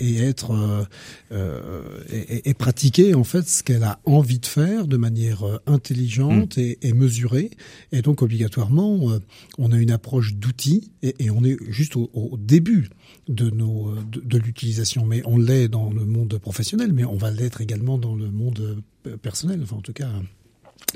et, 0.00 0.12
et 0.12 0.22
être 0.22 0.86
euh, 1.32 1.82
et, 2.10 2.48
et, 2.48 2.54
pratiquer 2.54 3.14
en 3.14 3.24
fait 3.24 3.48
ce 3.48 3.62
qu'elle 3.62 3.82
a 3.82 3.98
envie 4.04 4.38
de 4.38 4.46
faire 4.46 4.86
de 4.86 4.96
manière 4.96 5.44
intelligente 5.66 6.56
mmh. 6.56 6.60
et, 6.60 6.78
et, 6.82 6.92
mesurée. 6.92 7.50
Et 7.92 8.02
donc 8.02 8.22
obligatoirement, 8.22 9.18
on 9.58 9.72
a 9.72 9.76
une 9.76 9.90
approche 9.90 10.34
d'outils 10.34 10.92
et, 11.02 11.30
on 11.30 11.44
est 11.44 11.56
juste 11.68 11.96
au, 11.96 12.10
au 12.14 12.36
début 12.36 12.90
de 13.28 13.50
nos 13.50 13.94
de, 14.10 14.20
de 14.20 14.38
l'utilisation, 14.38 15.06
mais 15.06 15.22
on 15.24 15.38
l'est 15.38 15.68
dans 15.68 15.90
le 15.90 16.04
monde 16.04 16.38
professionnel, 16.38 16.92
mais 16.92 17.04
on 17.04 17.16
va 17.16 17.30
l'être 17.30 17.60
également 17.60 17.98
dans 17.98 18.14
le 18.14 18.30
monde 18.30 18.82
personnel. 19.22 19.60
Enfin, 19.62 19.76
en 19.76 19.82
tout 19.82 19.92
cas. 19.92 20.10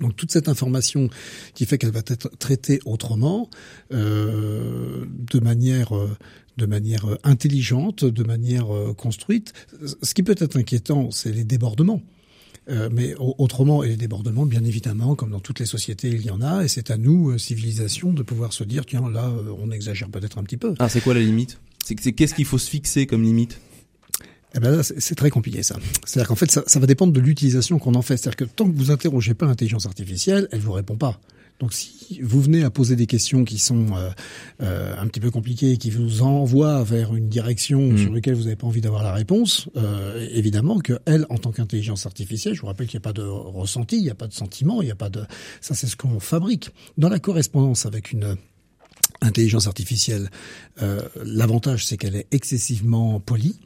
Donc 0.01 0.15
toute 0.15 0.31
cette 0.31 0.49
information 0.49 1.11
qui 1.55 1.67
fait 1.67 1.77
qu'elle 1.77 1.91
va 1.91 2.01
être 2.07 2.31
traitée 2.39 2.81
autrement, 2.85 3.51
euh, 3.93 5.05
de 5.09 5.41
manière 5.41 5.93
de 6.57 6.67
manière 6.67 7.07
intelligente, 7.25 8.05
de 8.05 8.23
manière 8.23 8.75
euh, 8.75 8.93
construite. 8.93 9.53
Ce 10.03 10.15
qui 10.15 10.23
peut 10.23 10.35
être 10.39 10.57
inquiétant, 10.57 11.11
c'est 11.11 11.33
les 11.33 11.45
débordements. 11.45 12.03
Euh, 12.69 12.89
mais 12.93 13.15
autrement, 13.19 13.83
et 13.83 13.89
les 13.89 13.97
débordements, 13.97 14.47
bien 14.47 14.63
évidemment, 14.63 15.17
comme 15.17 15.31
dans 15.31 15.41
toutes 15.41 15.59
les 15.59 15.67
sociétés, 15.67 16.09
il 16.09 16.25
y 16.25 16.31
en 16.31 16.41
a, 16.41 16.63
et 16.63 16.69
c'est 16.69 16.91
à 16.91 16.99
nous, 16.99 17.31
euh, 17.31 17.39
civilisation, 17.39 18.13
de 18.13 18.23
pouvoir 18.23 18.53
se 18.53 18.63
dire, 18.63 18.87
tiens, 18.87 19.11
là, 19.11 19.29
euh, 19.29 19.53
on 19.61 19.71
exagère 19.71 20.09
peut-être 20.09 20.39
un 20.39 20.45
petit 20.45 20.59
peu. 20.59 20.75
Ah, 20.79 20.89
c'est 20.89 21.01
quoi 21.01 21.15
la 21.15 21.21
limite? 21.21 21.59
C'est 21.85 22.13
qu'est-ce 22.13 22.35
qu'il 22.35 22.45
faut 22.45 22.59
se 22.59 22.71
fixer 22.71 23.07
comme 23.07 23.23
limite 23.23 23.59
eh 24.53 24.59
ben 24.59 24.83
c'est 24.83 25.15
très 25.15 25.31
compliqué 25.31 25.63
ça. 25.63 25.77
C'est-à-dire 26.05 26.27
qu'en 26.27 26.35
fait, 26.35 26.51
ça, 26.51 26.65
ça, 26.67 26.81
va 26.81 26.87
dépendre 26.87 27.13
de 27.13 27.21
l'utilisation 27.21 27.79
qu'on 27.79 27.95
en 27.95 28.03
fait. 28.03 28.17
C'est-à-dire 28.17 28.49
que 28.49 28.53
tant 28.53 28.69
que 28.69 28.77
vous 28.77 28.91
interrogez 28.91 29.33
pas 29.33 29.47
l'intelligence 29.47 29.87
artificielle, 29.87 30.49
elle 30.51 30.59
vous 30.59 30.73
répond 30.73 30.97
pas. 30.97 31.21
Donc 31.61 31.75
si 31.75 32.21
vous 32.23 32.41
venez 32.41 32.65
à 32.65 32.71
poser 32.71 32.97
des 32.97 33.07
questions 33.07 33.45
qui 33.45 33.59
sont 33.59 33.95
euh, 33.95 34.11
euh, 34.63 34.95
un 34.99 35.07
petit 35.07 35.21
peu 35.21 35.31
compliquées, 35.31 35.77
qui 35.77 35.91
vous 35.91 36.23
envoient 36.23 36.83
vers 36.83 37.15
une 37.15 37.29
direction 37.29 37.93
mmh. 37.93 37.99
sur 37.99 38.13
laquelle 38.15 38.35
vous 38.35 38.45
n'avez 38.45 38.57
pas 38.57 38.67
envie 38.67 38.81
d'avoir 38.81 39.05
la 39.05 39.13
réponse, 39.13 39.69
euh, 39.77 40.27
évidemment 40.33 40.79
que 40.79 40.99
elle, 41.05 41.27
en 41.29 41.37
tant 41.37 41.53
qu'intelligence 41.53 42.07
artificielle, 42.07 42.55
je 42.55 42.63
vous 42.63 42.67
rappelle 42.67 42.87
qu'il 42.87 42.99
n'y 42.99 43.03
a 43.03 43.09
pas 43.09 43.13
de 43.13 43.23
ressenti, 43.23 43.99
il 43.99 44.03
n'y 44.03 44.11
a 44.11 44.15
pas 44.15 44.27
de 44.27 44.33
sentiment, 44.33 44.81
il 44.81 44.87
n'y 44.87 44.91
a 44.91 44.97
pas 44.97 45.11
de... 45.11 45.23
Ça, 45.61 45.75
c'est 45.75 45.87
ce 45.87 45.97
qu'on 45.97 46.19
fabrique. 46.19 46.71
Dans 46.97 47.11
la 47.11 47.19
correspondance 47.19 47.85
avec 47.85 48.11
une 48.11 48.37
intelligence 49.21 49.67
artificielle, 49.67 50.31
euh, 50.83 51.03
l'avantage, 51.25 51.87
c'est 51.87 51.97
qu'elle 51.97 52.17
est 52.17 52.27
excessivement 52.31 53.21
polie. 53.21 53.61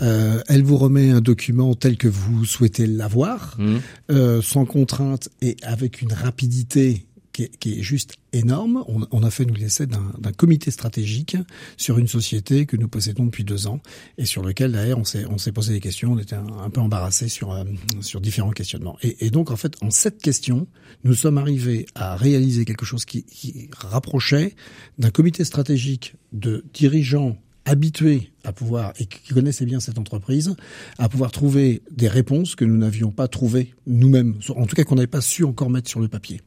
Euh, 0.00 0.42
elle 0.48 0.62
vous 0.62 0.76
remet 0.76 1.10
un 1.10 1.20
document 1.20 1.74
tel 1.74 1.96
que 1.96 2.08
vous 2.08 2.44
souhaitez 2.44 2.86
l'avoir, 2.86 3.56
mmh. 3.58 3.76
euh, 4.12 4.42
sans 4.42 4.64
contrainte 4.64 5.28
et 5.42 5.56
avec 5.62 6.02
une 6.02 6.12
rapidité 6.12 7.06
qui 7.36 7.42
est, 7.42 7.56
qui 7.58 7.78
est 7.78 7.82
juste 7.82 8.14
énorme. 8.32 8.82
On, 8.88 9.06
on, 9.10 9.22
a 9.22 9.30
fait 9.30 9.44
nous 9.44 9.52
l'essai 9.52 9.86
d'un 9.86 10.32
comité 10.38 10.70
stratégique 10.70 11.36
sur 11.76 11.98
une 11.98 12.08
société 12.08 12.64
que 12.64 12.78
nous 12.78 12.88
possédons 12.88 13.26
depuis 13.26 13.44
deux 13.44 13.66
ans 13.66 13.80
et 14.16 14.24
sur 14.24 14.42
lequel 14.42 14.72
d'ailleurs 14.72 14.98
on 14.98 15.04
s'est 15.38 15.52
posé 15.52 15.74
des 15.74 15.80
questions. 15.80 16.12
On 16.12 16.18
était 16.18 16.36
un, 16.36 16.70
peu 16.70 16.80
embarrassé 16.80 17.28
sur 17.28 17.52
euh, 17.52 17.64
sur 18.00 18.22
différents 18.22 18.52
questionnements. 18.52 18.96
Et, 19.02 19.26
et, 19.26 19.30
donc 19.30 19.50
en 19.50 19.56
fait 19.56 19.74
en 19.82 19.90
sept 19.90 20.16
questions, 20.22 20.66
nous 21.04 21.12
sommes 21.12 21.36
arrivés 21.36 21.84
à 21.94 22.16
réaliser 22.16 22.64
quelque 22.64 22.86
chose 22.86 23.04
qui, 23.04 23.24
qui 23.24 23.68
rapprochait 23.76 24.54
d'un 24.98 25.10
comité 25.10 25.44
stratégique 25.44 26.14
de 26.32 26.64
dirigeants 26.72 27.36
habitués 27.66 28.32
à 28.44 28.52
pouvoir, 28.52 28.94
et 28.98 29.04
qui 29.04 29.34
connaissaient 29.34 29.66
bien 29.66 29.80
cette 29.80 29.98
entreprise, 29.98 30.54
à 30.96 31.10
pouvoir 31.10 31.32
trouver 31.32 31.82
des 31.90 32.08
réponses 32.08 32.54
que 32.54 32.64
nous 32.64 32.78
n'avions 32.78 33.10
pas 33.10 33.28
trouvées 33.28 33.74
nous-mêmes, 33.86 34.36
en 34.54 34.66
tout 34.66 34.76
cas 34.76 34.84
qu'on 34.84 34.94
n'avait 34.94 35.06
pas 35.06 35.20
su 35.20 35.44
encore 35.44 35.68
mettre 35.68 35.90
sur 35.90 36.00
le 36.00 36.08
papier. 36.08 36.40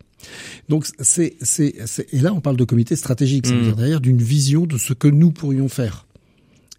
Donc 0.70 0.86
c'est, 1.00 1.36
c'est, 1.42 1.76
et 2.12 2.20
là 2.20 2.34
on 2.34 2.42
parle 2.42 2.58
de 2.58 2.64
comité 2.64 2.96
stratégique, 2.96 3.48
c'est-à-dire 3.48 3.74
mmh. 3.74 3.78
derrière 3.78 4.02
d'une 4.02 4.22
vision 4.22 4.66
de 4.66 4.78
ce 4.78 4.94
que 4.94 5.08
nous 5.08 5.32
pourrions 5.32 5.70
faire. 5.70 6.08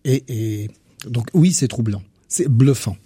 Et, 0.05 0.25
et 0.29 0.71
donc 1.07 1.29
oui, 1.35 1.53
c'est 1.53 1.69
troublant, 1.69 2.03
c'est 2.29 2.49
bluffant. 2.49 2.97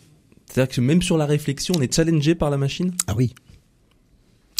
C'est-à-dire 0.46 0.74
que 0.74 0.80
même 0.80 1.02
sur 1.02 1.16
la 1.16 1.26
réflexion, 1.26 1.74
on 1.76 1.80
est 1.80 1.92
challengé 1.92 2.34
par 2.34 2.50
la 2.50 2.56
machine? 2.56 2.92
Ah 3.06 3.14
oui. 3.16 3.34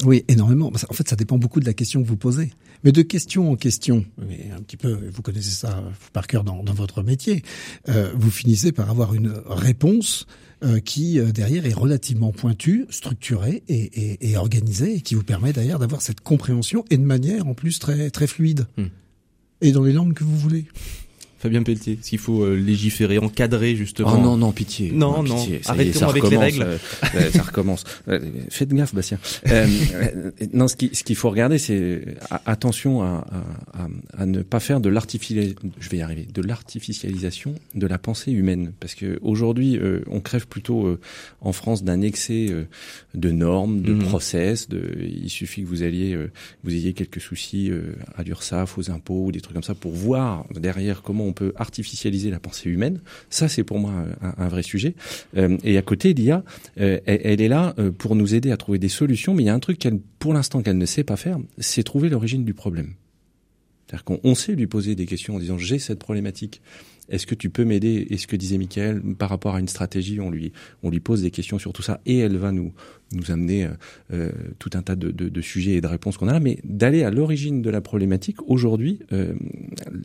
Oui, 0.05 0.25
énormément. 0.27 0.73
En 0.89 0.93
fait, 0.93 1.09
ça 1.09 1.15
dépend 1.15 1.39
beaucoup 1.39 1.61
de 1.61 1.67
la 1.67 1.73
question 1.73 2.03
que 2.03 2.09
vous 2.09 2.17
posez. 2.17 2.53
Mais 2.83 2.91
de 2.91 3.03
question 3.03 3.53
en 3.53 3.57
question, 3.57 4.05
un 4.21 4.61
petit 4.61 4.77
peu, 4.77 5.09
vous 5.11 5.23
connaissez 5.23 5.51
ça 5.51 5.85
par 6.13 6.27
cœur 6.27 6.43
dans, 6.43 6.65
dans 6.65 6.75
votre 6.75 7.03
métier, 7.03 7.43
euh, 7.89 8.13
vous 8.15 8.31
finissez 8.31 8.73
par 8.73 8.91
avoir 8.91 9.15
une 9.15 9.33
réponse 9.47 10.27
qui 10.85 11.21
derrière 11.33 11.67
est 11.67 11.75
relativement 11.75 12.33
pointu, 12.33 12.87
structuré 12.91 13.63
et, 13.69 13.75
et, 13.75 14.31
et, 14.31 14.37
organisé, 14.37 14.97
et 14.97 15.01
qui 15.01 15.15
vous 15.15 15.23
permet 15.23 15.53
d'ailleurs 15.53 15.79
d'avoir 15.79 16.03
cette 16.03 16.21
compréhension 16.21 16.85
et 16.91 16.97
de 16.97 17.05
manière 17.05 17.47
en 17.47 17.55
plus 17.55 17.79
très 17.79 18.11
très 18.11 18.27
fluide. 18.27 18.67
Hmm. 18.77 18.87
Et 19.61 19.73
dans 19.73 19.83
les 19.83 19.93
langues 19.93 20.15
que 20.15 20.25
vous 20.25 20.37
voulez. 20.37 20.67
Fabien 21.45 21.63
Pelletier, 21.63 21.99
s'il 22.01 22.19
faut 22.19 22.43
euh, 22.43 22.55
légiférer, 22.55 23.19
encadrer 23.19 23.77
justement. 23.77 24.15
Oh 24.15 24.19
non, 24.19 24.39
non, 24.39 24.53
pitié. 24.53 24.91
Non, 24.93 25.23
non, 25.23 25.37
arrêtons 25.67 26.09
avec 26.09 26.31
les 26.31 26.39
règles. 26.39 26.63
Euh, 26.63 27.31
ça 27.31 27.43
recommence. 27.43 27.85
Euh, 28.09 28.21
faites 28.51 28.73
gaffe, 28.73 28.95
Bastien. 28.95 29.19
non, 30.53 30.69
ce 30.69 30.77
qu'il 30.77 30.95
ce 30.95 31.05
qu'il 31.05 31.17
faut 31.17 31.31
regarder, 31.31 31.59
c'est 31.59 32.17
attention 32.45 33.03
à, 33.03 33.27
à, 33.73 34.23
à, 34.23 34.27
ne 34.27 34.43
pas 34.43 34.61
faire 34.61 34.81
de 34.81 34.91
l'artificialisation, 34.91 35.71
je 35.79 35.89
vais 35.89 35.99
y 35.99 36.03
arriver, 36.03 36.27
de 36.33 36.43
l'artificialisation 36.43 37.55
de 37.75 37.87
la 37.87 37.99
pensée 37.99 38.33
humaine, 38.33 38.73
parce 38.79 38.95
que 38.95 39.19
aujourd'hui, 39.23 39.81
on 40.11 40.21
crève 40.21 40.47
plutôt 40.47 40.99
en 41.41 41.53
France 41.53 41.83
d'un 41.83 42.03
excès 42.03 42.49
de 43.15 43.31
normes, 43.31 43.81
de 43.81 43.95
mhm. 43.95 44.05
process. 44.05 44.69
De, 44.69 44.99
il 45.01 45.31
suffit 45.31 45.63
que 45.63 45.69
vous 45.69 45.83
alliez, 45.83 46.19
vous 46.63 46.75
ayez 46.75 46.93
quelques 46.93 47.21
soucis 47.21 47.71
à 48.17 48.23
l'URSSAF, 48.23 48.77
aux 48.77 48.91
impôts 48.91 49.27
ou 49.27 49.33
des 49.33 49.41
trucs 49.41 49.55
comme 49.55 49.63
ça 49.63 49.75
pour 49.75 49.93
voir 49.93 50.45
derrière 50.55 51.03
comment 51.03 51.25
on 51.25 51.34
peut 51.35 51.53
artificialiser 51.57 52.31
la 52.31 52.41
pensée 52.41 52.71
humaine. 52.71 53.01
Ça, 53.31 53.49
c'est 53.49 53.65
pour 53.65 53.79
moi 53.79 53.93
un, 54.23 54.49
vrai 54.49 54.63
sujet. 54.63 54.95
Euh, 55.37 55.59
et 55.65 55.77
à 55.77 55.83
côté, 55.83 56.15
l'IA, 56.15 56.45
euh, 56.81 56.99
elle, 57.05 57.41
est 57.41 57.49
là 57.49 57.75
euh, 57.79 57.91
pour 57.91 58.17
nous 58.17 58.35
aider 58.35 58.51
à 58.51 58.57
trouver 58.57 58.79
des 58.79 58.89
solutions, 58.89 59.35
mais 59.35 59.43
il 59.43 59.47
y 59.47 59.51
a 59.51 59.55
un 59.55 59.61
truc 59.61 59.79
qu'elle, 59.79 59.99
pour 60.19 60.33
l'instant, 60.33 60.63
qu'elle 60.63 60.79
ne 60.79 60.87
sait 60.87 61.05
pas 61.05 61.17
faire, 61.17 61.39
c'est 61.59 61.83
trouver 61.83 62.09
l'origine 62.09 62.45
du 62.45 62.55
problème. 62.55 62.95
C'est-à-dire 63.87 64.05
qu'on 64.05 64.35
sait 64.35 64.55
lui 64.55 64.67
poser 64.67 64.95
des 64.95 65.07
questions 65.07 65.37
en 65.37 65.39
disant 65.39 65.59
j'ai 65.59 65.79
cette 65.79 65.99
problématique. 65.99 66.63
Est-ce 67.11 67.27
que 67.27 67.35
tu 67.35 67.51
peux 67.51 67.65
m'aider? 67.65 68.07
Et 68.09 68.17
ce 68.17 68.27
que 68.27 68.35
disait 68.35 68.57
Michael 68.57 69.03
par 69.19 69.29
rapport 69.29 69.57
à 69.57 69.61
une 69.61 69.69
stratégie, 69.69 70.21
on 70.21 70.31
lui 70.31 70.53
on 70.83 70.89
lui 70.89 71.01
pose 71.01 71.21
des 71.21 71.31
questions 71.31 71.59
sur 71.59 71.75
tout 71.75 71.83
ça 71.83 72.01
et 72.07 72.19
elle 72.19 72.39
va 72.39 72.51
nous 72.51 72.73
nous 73.15 73.31
amener 73.31 73.69
euh, 74.13 74.31
tout 74.59 74.71
un 74.75 74.83
tas 74.83 74.97
de, 74.97 75.11
de, 75.11 75.41
sujets 75.41 75.73
et 75.73 75.81
de 75.81 75.87
réponses 75.87 76.17
qu'on 76.17 76.29
a 76.29 76.33
là. 76.33 76.41
Mais 76.41 76.59
d'aller 76.65 77.03
à 77.03 77.11
l'origine 77.11 77.63
de 77.63 77.71
la 77.71 77.81
problématique 77.81 78.37
aujourd'hui, 78.49 78.99
euh, 79.13 79.35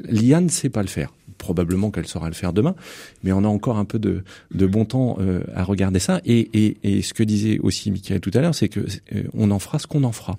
l'IA 0.07 0.41
ne 0.41 0.49
sait 0.49 0.69
pas 0.69 0.81
le 0.81 0.87
faire. 0.87 1.13
Probablement 1.37 1.89
qu'elle 1.91 2.07
saura 2.07 2.27
le 2.27 2.33
faire 2.33 2.51
demain, 2.51 2.75
mais 3.23 3.31
on 3.31 3.43
a 3.43 3.47
encore 3.47 3.77
un 3.77 3.85
peu 3.85 3.97
de, 3.97 4.23
de 4.53 4.65
bon 4.65 4.85
temps 4.85 5.17
euh, 5.19 5.41
à 5.55 5.63
regarder 5.63 5.99
ça. 5.99 6.21
Et, 6.25 6.49
et, 6.53 6.77
et, 6.83 7.01
ce 7.01 7.13
que 7.13 7.23
disait 7.23 7.59
aussi 7.59 7.91
Michael 7.91 8.19
tout 8.19 8.31
à 8.33 8.41
l'heure, 8.41 8.55
c'est 8.55 8.67
que 8.67 8.81
euh, 8.81 9.23
on 9.33 9.49
en 9.51 9.59
fera 9.59 9.79
ce 9.79 9.87
qu'on 9.87 10.03
en 10.03 10.11
fera. 10.11 10.37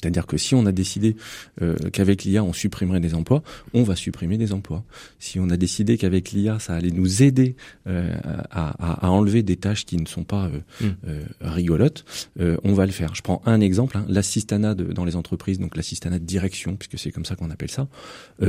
C'est-à-dire 0.00 0.26
que 0.26 0.36
si 0.36 0.54
on 0.54 0.66
a 0.66 0.72
décidé 0.72 1.16
euh, 1.62 1.76
qu'avec 1.92 2.24
l'IA 2.24 2.42
on 2.42 2.52
supprimerait 2.52 3.00
des 3.00 3.14
emplois, 3.14 3.42
on 3.74 3.82
va 3.82 3.96
supprimer 3.96 4.38
des 4.38 4.52
emplois. 4.52 4.84
Si 5.18 5.38
on 5.38 5.50
a 5.50 5.56
décidé 5.56 5.98
qu'avec 5.98 6.32
l'IA 6.32 6.58
ça 6.58 6.74
allait 6.74 6.90
nous 6.90 7.22
aider 7.22 7.56
euh, 7.86 8.14
à, 8.50 9.06
à, 9.06 9.10
enlever 9.10 9.42
des 9.42 9.56
tâches 9.56 9.84
qui 9.84 9.96
ne 9.96 10.06
sont 10.06 10.24
pas 10.24 10.46
euh, 10.46 10.86
mm. 10.86 10.96
euh 11.08 11.20
rigolotes, 11.40 12.04
euh, 12.38 12.56
on 12.64 12.74
va 12.74 12.86
le 12.86 12.92
faire. 12.92 13.14
Je 13.14 13.22
prends 13.22 13.42
un 13.46 13.60
exemple, 13.60 13.96
hein, 13.96 14.04
l'assistanat 14.08 14.74
dans 14.74 15.04
les 15.04 15.16
entreprises, 15.16 15.58
donc 15.58 15.76
l'assistanat 15.76 16.18
de 16.18 16.24
direction, 16.24 16.76
puisque 16.76 16.98
c'est 16.98 17.10
comme 17.10 17.24
ça 17.24 17.36
qu'on 17.36 17.50
appelle 17.50 17.70
ça. 17.70 17.88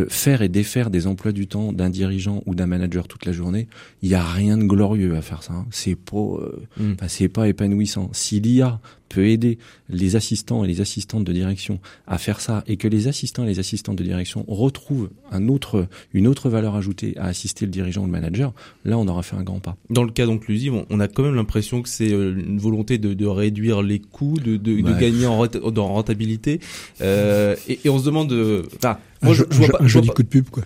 faire 0.10 0.42
et 0.42 0.50
défaire 0.50 0.90
des 0.90 1.08
emplois 1.08 1.32
du 1.32 1.48
temps 1.48 1.74
d'un 1.74 1.90
dirigeant 1.90 2.44
ou 2.46 2.56
d'un 2.56 2.68
manager 2.68 3.08
toute 3.08 3.26
la 3.26 3.32
journée, 3.32 3.68
il 4.02 4.10
n'y 4.10 4.16
a 4.16 4.24
rien 4.24 4.58
de 4.58 4.64
glorieux 4.64 5.16
à 5.16 5.22
faire 5.22 5.44
ça. 5.44 5.54
Hein. 5.54 5.66
C'est 5.72 5.96
pas, 5.96 6.38
mm. 6.78 6.94
c'est 7.08 7.30
pas 7.30 7.48
épanouissant. 7.48 8.10
Si 8.14 8.40
l'IA 8.40 8.80
peut 9.12 9.28
aider 9.28 9.58
les 9.90 10.16
assistants 10.16 10.64
et 10.64 10.68
les 10.68 10.80
assistantes 10.80 11.24
de 11.24 11.34
direction 11.34 11.80
à 12.08 12.18
faire 12.18 12.40
ça 12.40 12.64
et 12.68 12.78
que 12.78 12.88
les 12.88 13.08
assistants 13.08 13.44
et 13.44 13.48
les 13.48 13.60
assistantes 13.60 13.98
de 13.98 14.04
direction 14.04 14.46
retrouvent 14.48 15.10
un 15.32 15.50
autre, 15.50 15.88
une 16.14 16.28
autre 16.28 16.50
valeur 16.50 16.76
ajoutée 16.76 17.14
à 17.18 17.26
assister 17.26 17.66
le 17.66 17.72
dirigeant 17.72 18.04
ou 18.04 18.06
le 18.06 18.12
manager, 18.12 18.54
là 18.86 18.98
on 18.98 19.08
aura 19.08 19.22
fait 19.22 19.36
un 19.36 19.44
grand 19.44 19.60
pas. 19.60 19.76
Dans 19.90 20.04
le 20.04 20.12
cas 20.12 20.26
d'inclusive, 20.26 20.74
on 20.90 21.00
a 21.00 21.08
quand 21.08 21.24
même 21.24 21.36
l'impression 21.36 21.82
que 21.82 21.90
c'est 21.90 22.12
euh, 22.12 22.34
une 22.38 22.60
volonté 22.60 22.98
de, 22.98 23.14
de, 23.14 23.26
réduire 23.26 23.82
les 23.82 24.00
coûts, 24.00 24.38
de, 24.40 24.56
de, 24.58 24.82
de 24.82 25.00
gagner 25.00 25.26
en, 25.26 25.38
rentabilité, 25.38 26.60
euh, 27.02 27.56
et, 27.68 27.80
et, 27.84 27.90
on 27.90 28.00
se 28.00 28.06
demande, 28.06 28.34
enfin, 28.78 28.98
moi 29.22 29.34
je, 29.34 29.44
je, 29.50 29.58
vois 29.58 29.68
pas, 29.68 29.84
un 29.84 29.88
joli 29.88 30.08
coup 30.08 30.24
de 30.24 30.28
pub 30.28 30.50
quoi. 30.50 30.64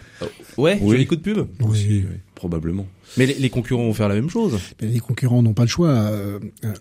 Ouais, 0.57 0.77
oui. 0.81 0.91
joli 0.91 1.05
coup 1.07 1.15
de 1.15 1.21
pub. 1.21 1.47
Oui, 1.61 1.87
oui, 1.87 2.05
probablement. 2.35 2.85
Mais 3.17 3.25
les, 3.25 3.49
concurrents 3.49 3.85
vont 3.85 3.93
faire 3.93 4.09
la 4.09 4.15
même 4.15 4.29
chose. 4.29 4.59
Mais 4.81 4.87
les 4.87 4.99
concurrents 4.99 5.41
n'ont 5.41 5.53
pas 5.53 5.63
le 5.63 5.69
choix. 5.69 5.89
Euh, 5.89 6.39
euh, 6.63 6.73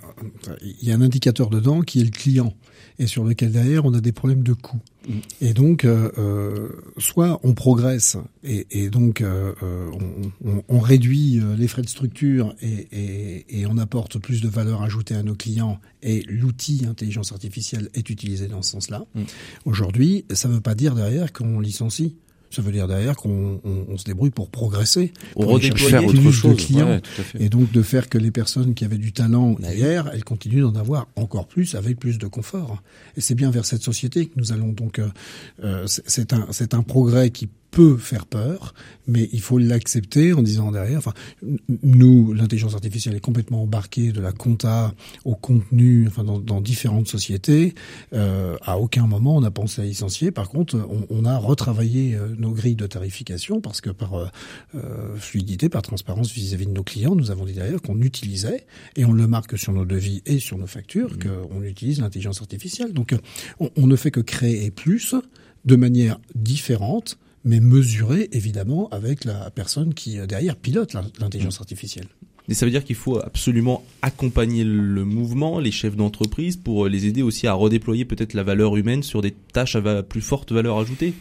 il 0.61 0.89
y 0.89 0.93
a 0.93 0.95
un 0.95 1.01
indicateur 1.01 1.49
dedans 1.49 1.81
qui 1.81 2.01
est 2.01 2.05
le 2.05 2.11
client 2.11 2.55
et 2.99 3.07
sur 3.07 3.25
lequel 3.25 3.53
derrière 3.53 3.85
on 3.85 3.95
a 3.95 4.01
des 4.01 4.13
problèmes 4.13 4.43
de 4.43 4.53
coûts. 4.53 4.81
Mm. 5.09 5.13
Et 5.41 5.53
donc, 5.53 5.85
euh, 5.85 6.69
soit 6.99 7.41
on 7.43 7.55
progresse 7.55 8.17
et, 8.43 8.67
et 8.71 8.91
donc 8.91 9.23
on, 9.23 10.63
on, 10.69 10.81
réduit 10.81 11.41
les 11.57 11.69
frais 11.69 11.83
de 11.83 11.89
structure 11.89 12.55
et, 12.61 12.89
et, 12.93 13.61
et, 13.61 13.67
on 13.67 13.79
apporte 13.79 14.19
plus 14.19 14.41
de 14.41 14.49
valeur 14.49 14.83
ajoutée 14.83 15.15
à 15.15 15.23
nos 15.23 15.35
clients 15.35 15.81
et 16.03 16.23
l'outil 16.29 16.85
intelligence 16.89 17.33
artificielle 17.33 17.91
est 17.95 18.11
utilisé 18.11 18.49
dans 18.49 18.63
ce 18.63 18.73
sens-là. 18.73 19.07
Mm. 19.15 19.23
Aujourd'hui, 19.65 20.25
ça 20.31 20.49
ne 20.49 20.55
veut 20.55 20.61
pas 20.61 20.75
dire 20.75 20.95
derrière 20.95 21.33
qu'on 21.33 21.61
licencie. 21.61 22.17
Ça 22.55 22.63
veut 22.63 22.73
dire 22.73 22.87
derrière 22.87 23.17
qu'on 23.17 23.61
on, 23.65 23.87
on 23.89 23.99
se 23.99 24.05
débrouille 24.05 24.31
pour 24.31 24.49
progresser, 24.49 25.13
pour 25.33 25.47
redéployer 25.47 25.99
autre 25.99 26.31
chose. 26.31 26.57
de 26.57 26.63
clients, 26.63 27.01
et 27.39 27.49
donc 27.49 27.73
de 27.73 27.83
faire 27.83 28.09
que 28.09 28.19
les 28.19 28.31
personnes 28.31 28.75
qui 28.75 28.85
avaient 28.85 28.99
du 28.99 29.13
talent 29.13 29.57
bah 29.59 29.75
hier, 29.75 30.11
elles 30.13 30.25
continuent 30.25 30.63
d'en 30.63 30.77
avoir 30.77 31.09
encore 31.17 31.47
plus 31.47 31.75
avec 31.75 31.99
plus 31.99 32.19
de 32.19 32.27
confort. 32.27 32.83
Et 33.17 33.21
c'est 33.21 33.35
bien 33.35 33.51
vers 33.51 33.65
cette 33.65 33.83
société 33.83 34.27
que 34.27 34.33
nous 34.37 34.53
allons 34.53 34.69
donc. 34.69 34.99
Euh, 34.99 35.09
euh 35.63 35.85
c'est 35.87 36.33
un 36.33 36.47
c'est 36.51 36.75
un 36.75 36.83
progrès 36.83 37.31
qui 37.31 37.49
peut 37.75 37.97
faire 37.97 38.25
peur, 38.25 38.73
mais 39.09 39.29
il 39.33 39.41
faut 39.41 39.59
l'accepter 39.59 40.33
en 40.33 40.43
disant 40.43 40.71
derrière. 40.71 40.99
Enfin, 40.99 41.13
nous, 41.83 42.33
l'intelligence 42.33 42.75
artificielle 42.75 43.17
est 43.17 43.21
complètement 43.21 43.63
embarquée 43.65 44.13
de 44.13 44.21
la 44.21 44.31
compta 44.31 44.95
au 45.25 45.35
contenu, 45.35 46.07
enfin 46.07 46.23
dans, 46.23 46.39
dans 46.39 46.61
différentes 46.61 47.09
sociétés. 47.09 47.75
Euh, 48.13 48.57
à 48.63 48.79
aucun 48.79 49.09
moment 49.09 49.37
on 49.37 49.43
a 49.43 49.51
pensé 49.51 49.83
à 49.83 49.85
licencier. 49.85 50.31
Par 50.31 50.51
contre, 50.51 50.77
on, 50.77 51.05
on 51.11 51.25
a 51.25 51.37
retravaillé 51.37 52.15
euh, 52.15 52.29
nos 52.39 52.53
grilles 52.53 52.77
de 52.77 52.87
tarification 52.87 53.61
parce 53.61 53.81
que 53.81 53.91
par 53.91 54.15
euh, 54.15 54.27
euh 54.77 55.17
fluidité, 55.17 55.69
par 55.69 55.83
transparence 55.83 56.31
vis-à-vis 56.33 56.67
de 56.67 56.73
nos 56.73 56.85
clients, 56.85 57.17
nous 57.17 57.33
avons 57.33 57.45
dit 57.45 57.55
derrière 57.55 57.83
qu'on 57.83 58.01
utilisait 58.03 58.67
et 58.95 59.05
on 59.05 59.13
le 59.13 59.27
marque 59.27 59.59
sur 59.59 59.73
nos 59.73 59.85
devis 59.85 60.23
et 60.27 60.39
sur 60.39 60.59
nos 60.59 60.69
factures 60.69 61.15
mmh. 61.15 61.49
qu'on 61.51 61.63
utilise 61.65 62.01
l'intelligence 62.01 62.41
artificielle. 62.41 62.93
Donc, 62.93 63.17
on, 63.59 63.69
on 63.77 63.89
ne 63.89 63.97
fait 63.97 64.13
que 64.13 64.21
créer 64.21 64.71
plus 64.71 65.17
de 65.65 65.77
manière 65.77 66.19
différente 66.37 67.19
mais 67.45 67.61
mesuré 67.61 68.29
évidemment 68.33 68.89
avec 68.91 69.25
la 69.25 69.51
personne 69.51 69.95
qui 69.95 70.19
euh, 70.19 70.27
derrière 70.27 70.57
pilote 70.57 70.95
l'intelligence 71.21 71.61
artificielle. 71.61 72.07
Et 72.49 72.55
ça 72.55 72.67
veut 72.67 72.71
dire 72.73 72.85
qu'il 72.85 72.97
faut 72.97 73.19
absolument 73.19 73.85
accompagner 74.03 74.65
le 74.65 75.05
mouvement, 75.05 75.59
les 75.59 75.71
chefs 75.71 75.97
d'entreprise, 75.97 76.59
pour 76.59 76.89
les 76.89 77.07
aider 77.07 77.23
aussi 77.23 77.47
à 77.47 77.55
redéployer 77.55 78.05
peut-être 78.05 78.35
la 78.35 78.43
valeur 78.43 78.77
humaine 78.77 79.03
sur 79.03 79.23
des 79.23 79.31
tâches 79.31 79.77
à 79.77 80.03
plus 80.03 80.21
forte 80.21 80.53
valeur 80.53 80.79
ajoutée? 80.79 81.15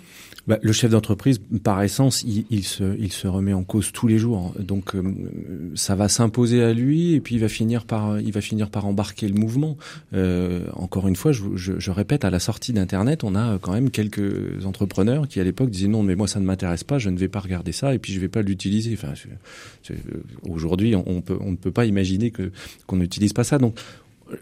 Bah, 0.45 0.59
le 0.61 0.73
chef 0.73 0.91
d'entreprise, 0.91 1.39
par 1.63 1.81
essence, 1.81 2.23
il, 2.23 2.45
il, 2.49 2.65
se, 2.65 2.97
il 2.99 3.13
se 3.13 3.27
remet 3.27 3.53
en 3.53 3.63
cause 3.63 3.93
tous 3.93 4.07
les 4.07 4.17
jours. 4.17 4.53
Donc, 4.59 4.93
euh, 4.93 5.01
ça 5.73 5.95
va 5.95 6.09
s'imposer 6.09 6.61
à 6.61 6.73
lui, 6.73 7.13
et 7.13 7.21
puis 7.21 7.35
il 7.35 7.41
va 7.41 7.47
finir 7.47 7.85
par, 7.85 8.19
il 8.19 8.31
va 8.33 8.41
finir 8.41 8.69
par 8.69 8.85
embarquer 8.85 9.29
le 9.29 9.35
mouvement. 9.35 9.77
Euh, 10.13 10.65
encore 10.73 11.07
une 11.07 11.15
fois, 11.15 11.31
je, 11.31 11.43
je, 11.55 11.79
je, 11.79 11.91
répète, 11.91 12.25
à 12.25 12.29
la 12.29 12.39
sortie 12.39 12.73
d'Internet, 12.73 13.23
on 13.23 13.35
a 13.35 13.57
quand 13.59 13.71
même 13.71 13.89
quelques 13.89 14.65
entrepreneurs 14.65 15.29
qui, 15.29 15.39
à 15.39 15.45
l'époque, 15.45 15.69
disaient 15.69 15.87
non, 15.87 16.03
mais 16.03 16.15
moi, 16.15 16.27
ça 16.27 16.41
ne 16.41 16.45
m'intéresse 16.45 16.83
pas, 16.83 16.99
je 16.99 17.09
ne 17.09 17.17
vais 17.17 17.29
pas 17.29 17.39
regarder 17.39 17.71
ça, 17.71 17.93
et 17.95 17.99
puis 17.99 18.11
je 18.11 18.19
vais 18.19 18.27
pas 18.27 18.41
l'utiliser. 18.41 18.93
Enfin, 18.93 19.13
aujourd'hui, 20.49 20.93
on, 20.95 21.21
peut, 21.21 21.37
on 21.39 21.51
ne 21.51 21.57
peut 21.57 21.71
pas 21.71 21.85
imaginer 21.85 22.33
qu'on 22.85 22.97
n'utilise 22.97 23.31
pas 23.31 23.45
ça. 23.45 23.59
Donc, 23.59 23.79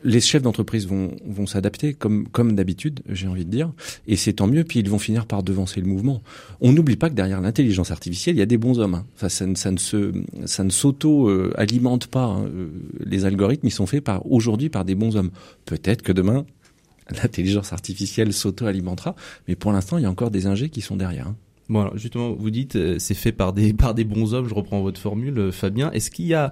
les 0.03 0.21
chefs 0.21 0.41
d'entreprise 0.41 0.87
vont, 0.87 1.11
vont 1.25 1.45
s'adapter 1.45 1.93
comme, 1.93 2.27
comme 2.27 2.55
d'habitude, 2.55 3.01
j'ai 3.09 3.27
envie 3.27 3.45
de 3.45 3.51
dire, 3.51 3.71
et 4.07 4.15
c'est 4.15 4.33
tant 4.33 4.47
mieux, 4.47 4.63
puis 4.63 4.79
ils 4.79 4.89
vont 4.89 4.99
finir 4.99 5.25
par 5.25 5.43
devancer 5.43 5.81
le 5.81 5.87
mouvement. 5.87 6.21
On 6.61 6.71
n'oublie 6.71 6.95
pas 6.95 7.09
que 7.09 7.15
derrière 7.15 7.41
l'intelligence 7.41 7.91
artificielle, 7.91 8.35
il 8.35 8.39
y 8.39 8.43
a 8.43 8.47
des 8.47 8.57
bons 8.57 8.79
hommes. 8.79 8.95
Hein. 8.95 9.05
ça, 9.15 9.29
ça, 9.29 9.71
ne 9.71 9.77
se, 9.77 10.11
ça 10.45 10.63
ne 10.63 10.69
s'auto-alimente 10.69 12.07
pas. 12.07 12.25
Hein. 12.25 12.45
Euh, 12.45 12.69
les 12.99 13.25
algorithmes, 13.25 13.67
ils 13.67 13.71
sont 13.71 13.87
faits 13.87 14.03
aujourd'hui 14.25 14.69
par 14.69 14.85
des 14.85 14.95
bons 14.95 15.15
hommes. 15.15 15.31
Peut-être 15.65 16.01
que 16.01 16.11
demain, 16.11 16.45
l'intelligence 17.21 17.73
artificielle 17.73 18.33
s'auto-alimentera, 18.33 19.15
mais 19.47 19.55
pour 19.55 19.71
l'instant, 19.71 19.97
il 19.97 20.03
y 20.03 20.05
a 20.05 20.09
encore 20.09 20.31
des 20.31 20.47
ingés 20.47 20.69
qui 20.69 20.81
sont 20.81 20.95
derrière. 20.95 21.27
Hein. 21.27 21.35
Bon, 21.69 21.81
alors 21.81 21.97
justement, 21.97 22.33
vous 22.33 22.49
dites 22.49 22.75
euh, 22.75 22.97
c'est 22.99 23.13
fait 23.13 23.31
par 23.31 23.53
des 23.53 23.73
par 23.73 23.93
des 23.93 24.03
bons 24.03 24.33
hommes. 24.33 24.47
Je 24.47 24.53
reprends 24.53 24.81
votre 24.81 24.99
formule, 24.99 25.37
euh, 25.39 25.51
Fabien. 25.51 25.89
Est-ce 25.91 26.11
qu'il 26.11 26.25
y 26.25 26.33
a 26.33 26.51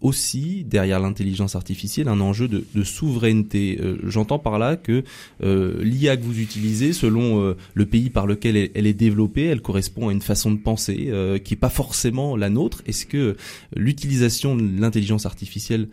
aussi 0.00 0.64
derrière 0.64 1.00
l'intelligence 1.00 1.56
artificielle 1.56 2.08
un 2.08 2.20
enjeu 2.20 2.48
de, 2.48 2.64
de 2.74 2.84
souveraineté. 2.84 3.78
Euh, 3.80 3.98
j'entends 4.04 4.38
par 4.38 4.58
là 4.58 4.76
que 4.76 5.02
euh, 5.42 5.82
l'IA 5.82 6.16
que 6.16 6.22
vous 6.22 6.38
utilisez, 6.38 6.92
selon 6.92 7.42
euh, 7.42 7.56
le 7.74 7.86
pays 7.86 8.10
par 8.10 8.26
lequel 8.26 8.56
elle, 8.74 8.86
est 8.86 8.94
développée, 8.94 9.44
elle 9.44 9.60
correspond 9.60 10.08
à 10.08 10.12
une 10.12 10.22
façon 10.22 10.50
de 10.50 10.58
penser 10.58 11.10
qui 11.44 11.54
est 11.54 11.58
pas 11.58 11.68
forcément 11.68 12.36
la 12.36 12.50
nôtre. 12.50 12.82
Est-ce 12.86 13.06
que 13.06 13.36
l'utilisation 13.74 14.56
de 14.56 14.80
l'intelligence 14.80 15.26
artificielle 15.26 15.88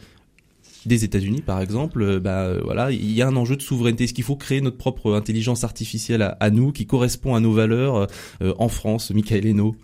des 0.85 1.03
États-Unis, 1.03 1.41
par 1.41 1.61
exemple, 1.61 2.19
bah 2.19 2.53
voilà, 2.63 2.91
il 2.91 3.11
y 3.11 3.21
a 3.21 3.27
un 3.27 3.35
enjeu 3.35 3.55
de 3.55 3.61
souveraineté? 3.61 4.05
Est-ce 4.05 4.13
qu'il 4.13 4.23
faut 4.23 4.35
créer 4.35 4.61
notre 4.61 4.77
propre 4.77 5.13
intelligence 5.13 5.63
artificielle 5.63 6.35
à, 6.39 6.49
nous, 6.49 6.71
qui 6.71 6.85
correspond 6.85 7.35
à 7.35 7.39
nos 7.39 7.53
valeurs 7.53 8.07
en 8.41 8.69
France, 8.69 9.11
Michael 9.11 9.45
Hainaut? 9.45 9.75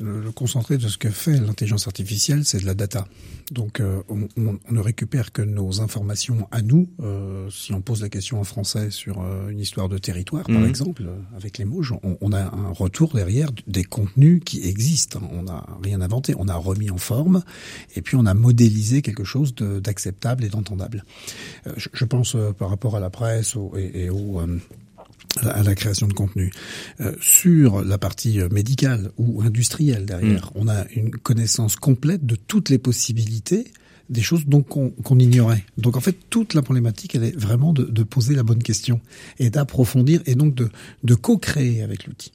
Le 0.00 0.30
concentré 0.32 0.78
de 0.78 0.88
ce 0.88 0.98
que 0.98 1.10
fait 1.10 1.38
l'intelligence 1.38 1.86
artificielle, 1.86 2.44
c'est 2.44 2.60
de 2.60 2.66
la 2.66 2.74
data. 2.74 3.06
Donc 3.50 3.80
euh, 3.80 4.02
on, 4.08 4.28
on, 4.36 4.72
ne 4.72 4.80
récupère 4.80 5.32
que 5.32 5.42
nos 5.42 5.80
informations 5.80 6.48
à 6.50 6.62
nous. 6.62 6.88
Euh, 7.02 7.48
si 7.50 7.72
on 7.72 7.82
pose 7.82 8.02
la 8.02 8.08
question 8.08 8.40
en 8.40 8.44
français 8.44 8.90
sur 8.90 9.20
euh, 9.20 9.48
une 9.48 9.60
histoire 9.60 9.88
de 9.88 9.98
territoire, 9.98 10.44
par 10.44 10.60
mhm. 10.60 10.68
exemple, 10.68 11.04
avec 11.36 11.58
les 11.58 11.64
mots, 11.64 11.82
on, 12.02 12.16
on, 12.20 12.32
a 12.32 12.42
un 12.42 12.70
retour 12.70 13.12
derrière 13.14 13.50
des 13.66 13.84
contenus 13.84 14.40
qui 14.44 14.66
existent. 14.66 15.20
On 15.32 15.42
n'a 15.42 15.66
rien 15.82 16.00
inventé, 16.00 16.34
on 16.38 16.48
a 16.48 16.54
remis 16.54 16.90
en 16.90 16.98
forme 16.98 17.42
et 17.96 18.02
puis 18.02 18.16
on 18.16 18.26
a 18.26 18.34
modélisé 18.34 19.02
quelque 19.02 19.24
chose 19.24 19.54
d'acceptable 19.54 20.44
et 20.44 20.48
d'entendable. 20.48 21.04
Je, 21.76 21.88
je, 21.92 22.04
pense 22.04 22.36
par 22.58 22.70
rapport 22.70 22.96
à 22.96 23.00
la 23.00 23.10
presse 23.10 23.56
et, 23.76 24.04
et 24.04 24.10
aux 24.10 24.40
à 25.42 25.62
la 25.62 25.74
création 25.74 26.06
de 26.06 26.12
contenu. 26.12 26.52
Euh, 27.00 27.12
sur 27.20 27.84
la 27.84 27.98
partie 27.98 28.40
euh, 28.40 28.48
médicale 28.50 29.10
ou 29.18 29.42
industrielle 29.42 30.06
derrière, 30.06 30.46
mm. 30.46 30.50
on 30.54 30.68
a 30.68 30.86
une 30.94 31.10
connaissance 31.10 31.76
complète 31.76 32.24
de 32.24 32.36
toutes 32.36 32.68
les 32.68 32.78
possibilités 32.78 33.66
des 34.10 34.22
choses 34.22 34.46
donc 34.46 34.68
qu'on 34.68 35.18
ignorait. 35.18 35.64
Donc 35.78 35.96
en 35.96 36.00
fait, 36.00 36.16
toute 36.28 36.52
la 36.52 36.62
problématique, 36.62 37.14
elle 37.14 37.24
est 37.24 37.36
vraiment 37.36 37.72
de, 37.72 37.84
de 37.84 38.02
poser 38.02 38.34
la 38.34 38.42
bonne 38.42 38.62
question 38.62 39.00
et 39.38 39.48
d'approfondir 39.48 40.20
et 40.26 40.34
donc 40.34 40.54
de, 40.54 40.68
de 41.04 41.14
co-créer 41.14 41.82
avec 41.82 42.06
l'outil. 42.06 42.32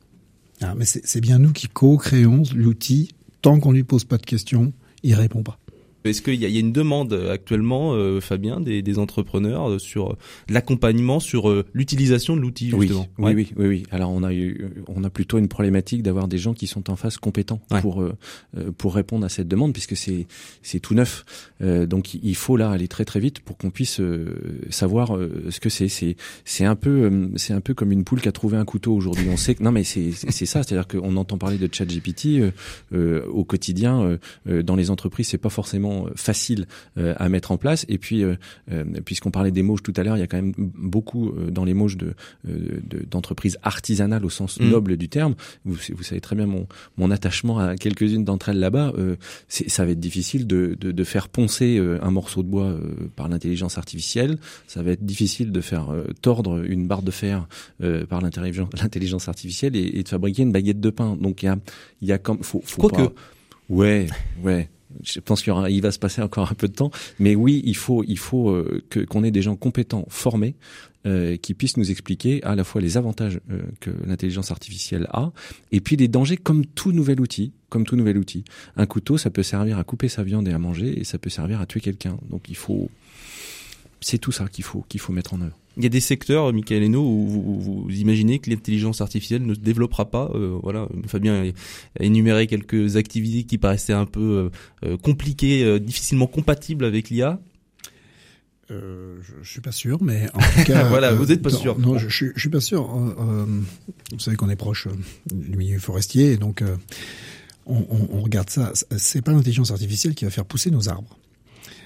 Ah, 0.61 0.73
mais 0.75 0.85
c'est 0.85 1.21
bien 1.21 1.39
nous 1.39 1.51
qui 1.51 1.67
co-créons 1.67 2.43
l'outil. 2.55 3.13
Tant 3.41 3.59
qu'on 3.59 3.71
lui 3.71 3.83
pose 3.83 4.03
pas 4.03 4.17
de 4.17 4.25
questions, 4.25 4.73
il 5.03 5.13
répond 5.13 5.43
pas. 5.43 5.59
Est-ce 6.05 6.21
qu'il 6.21 6.35
y, 6.35 6.45
y, 6.49 6.57
a 6.57 6.59
une 6.59 6.71
demande 6.71 7.13
actuellement, 7.29 7.93
euh, 7.93 8.21
Fabien, 8.21 8.61
des, 8.61 8.81
des, 8.81 8.99
entrepreneurs 8.99 9.69
euh, 9.69 9.79
sur 9.79 10.15
l'accompagnement, 10.47 11.19
sur 11.19 11.49
euh, 11.49 11.65
l'utilisation 11.73 12.35
de 12.37 12.41
l'outil 12.41 12.69
justement 12.69 13.07
oui, 13.17 13.33
oui, 13.33 13.51
oui, 13.57 13.67
oui, 13.67 13.83
Alors 13.91 14.11
on 14.11 14.23
a 14.23 14.33
eu, 14.33 14.69
on 14.87 15.03
a 15.03 15.09
plutôt 15.09 15.37
une 15.37 15.49
problématique 15.49 16.01
d'avoir 16.01 16.27
des 16.27 16.37
gens 16.37 16.53
qui 16.53 16.67
sont 16.67 16.89
en 16.89 16.95
face 16.95 17.17
compétents 17.17 17.59
pour 17.81 18.03
pour 18.77 18.95
répondre 18.95 19.25
à 19.25 19.29
cette 19.29 19.47
demande 19.47 19.73
puisque 19.73 19.95
c'est 19.95 20.27
c'est 20.61 20.79
tout 20.79 20.93
neuf. 20.93 21.25
donc 21.61 22.13
il 22.13 22.35
faut 22.35 22.57
là 22.57 22.71
aller 22.71 22.87
très 22.87 23.05
très 23.05 23.19
vite 23.19 23.39
pour 23.41 23.57
qu'on 23.57 23.69
puisse 23.69 24.01
savoir 24.69 25.17
ce 25.49 25.59
que 25.59 25.69
c'est. 25.69 25.89
C'est 25.89 26.15
c'est 26.45 26.65
un 26.65 26.75
peu 26.75 27.29
c'est 27.35 27.53
un 27.53 27.61
peu 27.61 27.73
comme 27.73 27.91
une 27.91 28.03
poule 28.03 28.21
qui 28.21 28.29
a 28.29 28.31
trouvé 28.31 28.57
un 28.57 28.65
couteau 28.65 28.93
aujourd'hui. 28.93 29.27
On 29.29 29.37
sait 29.37 29.55
que 29.55 29.63
non 29.63 29.71
mais 29.71 29.83
c'est 29.83 30.11
c'est 30.11 30.45
ça, 30.45 30.63
c'est-à-dire 30.63 30.87
qu'on 30.87 31.15
entend 31.17 31.37
parler 31.37 31.57
de 31.57 31.69
ChatGPT 31.71 32.41
au 32.93 33.43
quotidien 33.43 34.17
dans 34.45 34.75
les 34.75 34.89
entreprises, 34.89 35.29
c'est 35.29 35.37
pas 35.37 35.49
forcément 35.49 35.88
euh, 35.89 36.11
facile 36.15 36.67
euh, 36.97 37.13
à 37.17 37.29
mettre 37.29 37.51
en 37.51 37.57
place. 37.57 37.85
Et 37.89 37.97
puis, 37.97 38.23
euh, 38.23 38.35
puisqu'on 39.05 39.31
parlait 39.31 39.51
des 39.51 39.63
moches 39.63 39.83
tout 39.83 39.93
à 39.95 40.03
l'heure, 40.03 40.17
il 40.17 40.19
y 40.19 40.23
a 40.23 40.27
quand 40.27 40.37
même 40.37 40.53
beaucoup 40.57 41.31
dans 41.51 41.63
les 41.63 41.73
moches 41.73 41.97
de, 41.97 42.13
d'entreprises 43.09 43.57
artisanales 43.63 44.25
au 44.25 44.29
sens 44.29 44.59
mm. 44.59 44.69
noble 44.69 44.97
du 44.97 45.09
terme. 45.09 45.35
Vous, 45.65 45.75
vous 45.95 46.03
savez 46.03 46.21
très 46.21 46.35
bien 46.35 46.45
mon, 46.45 46.67
mon 46.97 47.11
attachement 47.11 47.59
à 47.59 47.75
quelques-unes 47.75 48.23
d'entre 48.23 48.49
elles 48.49 48.59
là-bas. 48.59 48.93
ça 49.47 49.85
va 49.85 49.91
être 49.91 49.99
difficile 49.99 50.47
de, 50.47 50.75
de, 50.79 50.91
de 50.91 51.03
faire 51.03 51.29
poncer 51.29 51.79
un 52.01 52.11
morceau 52.11 52.43
de 52.43 52.47
bois 52.47 52.77
par 53.15 53.29
l'intelligence 53.29 53.77
artificielle. 53.77 54.37
Ça 54.67 54.83
va 54.83 54.91
être 54.91 55.05
difficile 55.05 55.51
de 55.51 55.61
faire 55.61 55.93
tordre 56.21 56.63
une 56.63 56.87
barre 56.87 57.03
de 57.03 57.11
fer 57.11 57.47
par 58.09 58.21
l'intelligence 58.21 59.27
artificielle 59.27 59.75
et, 59.75 60.03
de 60.03 60.07
fabriquer 60.07 60.43
une 60.43 60.51
baguette 60.51 60.79
de 60.79 60.89
pain. 60.89 61.15
Donc 61.15 61.43
il 61.43 61.47
y 61.47 61.49
a, 61.49 61.57
il 62.01 62.07
y 62.07 62.11
a 62.11 62.17
comme 62.17 62.43
faut, 62.43 62.61
faut 62.65 62.89
pas... 62.89 63.07
que 63.07 63.13
ouais 63.69 64.07
ouais 64.43 64.69
je 65.03 65.19
pense 65.19 65.43
qu'il 65.43 65.53
il 65.69 65.81
va 65.81 65.91
se 65.91 65.99
passer 65.99 66.21
encore 66.21 66.51
un 66.51 66.55
peu 66.55 66.67
de 66.67 66.73
temps, 66.73 66.91
mais 67.19 67.35
oui, 67.35 67.61
il 67.65 67.75
faut, 67.75 68.03
il 68.07 68.17
faut 68.17 68.49
euh, 68.49 68.83
que 68.89 68.99
qu'on 68.99 69.23
ait 69.23 69.31
des 69.31 69.41
gens 69.41 69.55
compétents, 69.55 70.05
formés, 70.09 70.55
euh, 71.05 71.37
qui 71.37 71.53
puissent 71.53 71.77
nous 71.77 71.91
expliquer 71.91 72.43
à 72.43 72.55
la 72.55 72.63
fois 72.63 72.81
les 72.81 72.97
avantages 72.97 73.39
euh, 73.51 73.61
que 73.79 73.89
l'intelligence 74.05 74.51
artificielle 74.51 75.07
a, 75.11 75.31
et 75.71 75.79
puis 75.79 75.95
les 75.95 76.07
dangers 76.07 76.37
comme 76.37 76.65
tout 76.65 76.91
nouvel 76.91 77.21
outil, 77.21 77.53
comme 77.69 77.85
tout 77.85 77.95
nouvel 77.95 78.17
outil. 78.17 78.43
Un 78.75 78.85
couteau, 78.85 79.17
ça 79.17 79.29
peut 79.29 79.43
servir 79.43 79.77
à 79.77 79.83
couper 79.83 80.09
sa 80.09 80.23
viande 80.23 80.47
et 80.47 80.51
à 80.51 80.59
manger, 80.59 80.99
et 80.99 81.03
ça 81.03 81.17
peut 81.17 81.29
servir 81.29 81.61
à 81.61 81.65
tuer 81.65 81.79
quelqu'un. 81.79 82.17
Donc 82.29 82.49
il 82.49 82.55
faut, 82.55 82.89
c'est 84.01 84.17
tout 84.17 84.31
ça 84.31 84.47
qu'il 84.47 84.63
faut 84.63 84.85
qu'il 84.87 84.99
faut 84.99 85.13
mettre 85.13 85.33
en 85.33 85.41
œuvre. 85.41 85.57
Il 85.77 85.83
y 85.83 85.85
a 85.85 85.89
des 85.89 86.01
secteurs, 86.01 86.51
Michael 86.51 86.83
Eno, 86.83 87.01
où 87.01 87.25
vous, 87.27 87.87
imaginez 87.89 88.39
que 88.39 88.49
l'intelligence 88.49 88.99
artificielle 88.99 89.45
ne 89.45 89.53
se 89.53 89.59
développera 89.59 90.11
pas. 90.11 90.29
Euh, 90.35 90.59
voilà, 90.61 90.89
Fabien 91.07 91.51
a 91.99 92.03
énuméré 92.03 92.47
quelques 92.47 92.97
activités 92.97 93.45
qui 93.45 93.57
paraissaient 93.57 93.93
un 93.93 94.05
peu 94.05 94.49
euh, 94.83 94.97
compliquées, 94.97 95.63
euh, 95.63 95.79
difficilement 95.79 96.27
compatibles 96.27 96.83
avec 96.83 97.09
l'IA. 97.09 97.39
Euh, 98.71 99.17
je, 99.21 99.33
je 99.41 99.49
suis 99.49 99.61
pas 99.61 99.71
sûr, 99.71 100.03
mais 100.03 100.27
en 100.33 100.39
tout 100.39 100.63
cas, 100.65 100.83
voilà, 100.83 101.13
vous 101.13 101.31
êtes 101.31 101.41
pas 101.41 101.49
sûr. 101.49 101.79
Non, 101.79 101.97
je, 101.97 102.09
je, 102.09 102.25
je, 102.35 102.39
suis 102.39 102.49
pas 102.49 102.59
sûr. 102.59 102.93
Euh, 102.93 103.45
vous 104.11 104.19
savez 104.19 104.35
qu'on 104.35 104.49
est 104.49 104.55
proche 104.55 104.87
du 105.31 105.55
milieu 105.55 105.79
forestier, 105.79 106.33
et 106.33 106.37
donc 106.37 106.61
on, 107.65 107.85
on, 107.89 108.17
on, 108.17 108.21
regarde 108.21 108.49
ça. 108.49 108.73
C'est 108.97 109.21
pas 109.21 109.31
l'intelligence 109.31 109.71
artificielle 109.71 110.13
qui 110.13 110.25
va 110.25 110.31
faire 110.31 110.45
pousser 110.45 110.71
nos 110.71 110.89
arbres. 110.89 111.17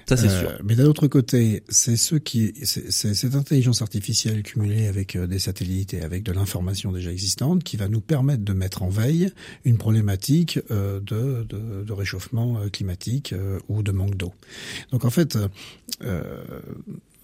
Ça, 0.07 0.17
c'est 0.17 0.29
sûr. 0.29 0.49
Euh, 0.49 0.57
mais 0.63 0.75
d'un 0.75 0.85
autre 0.85 1.07
côté, 1.07 1.63
c'est 1.69 1.95
ceux 1.95 2.19
qui, 2.19 2.53
c'est 2.63 3.13
cette 3.13 3.35
intelligence 3.35 3.81
artificielle 3.81 4.43
cumulée 4.43 4.87
avec 4.87 5.15
euh, 5.15 5.27
des 5.27 5.39
satellites 5.39 5.93
et 5.93 6.01
avec 6.01 6.23
de 6.23 6.31
l'information 6.31 6.91
déjà 6.91 7.11
existante 7.11 7.63
qui 7.63 7.77
va 7.77 7.87
nous 7.87 8.01
permettre 8.01 8.43
de 8.43 8.53
mettre 8.53 8.83
en 8.83 8.89
veille 8.89 9.31
une 9.65 9.77
problématique 9.77 10.59
euh, 10.71 10.99
de, 10.99 11.43
de, 11.43 11.83
de, 11.83 11.93
réchauffement 11.93 12.57
climatique 12.71 13.33
ou 13.67 13.83
de 13.83 13.91
manque 13.91 14.15
d'eau. 14.15 14.33
Donc 14.91 15.05
en 15.05 15.09
fait, 15.09 15.37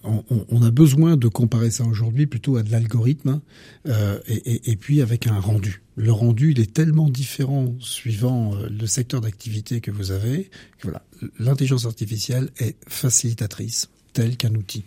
on, 0.04 0.24
on, 0.48 0.62
a 0.62 0.70
besoin 0.70 1.16
de 1.16 1.28
comparer 1.28 1.70
ça 1.70 1.84
aujourd'hui 1.84 2.26
plutôt 2.26 2.56
à 2.56 2.62
de 2.62 2.70
l'algorithme 2.70 3.40
euh, 3.86 4.18
et, 4.26 4.76
puis 4.76 5.02
avec 5.02 5.26
un 5.26 5.38
rendu. 5.38 5.82
Le 5.96 6.12
rendu, 6.12 6.52
il 6.52 6.60
est 6.60 6.72
tellement 6.72 7.08
différent 7.08 7.74
suivant 7.80 8.54
euh, 8.54 8.68
le 8.68 8.86
secteur 8.86 9.20
d'activité 9.20 9.80
que 9.80 9.90
vous 9.90 10.10
avez. 10.10 10.50
Voilà, 10.82 11.02
l'intelligence 11.38 11.86
artificielle 11.86 12.50
est 12.58 12.76
facilitatrice, 12.88 13.90
telle 14.12 14.36
qu'un 14.36 14.54
outil 14.54 14.84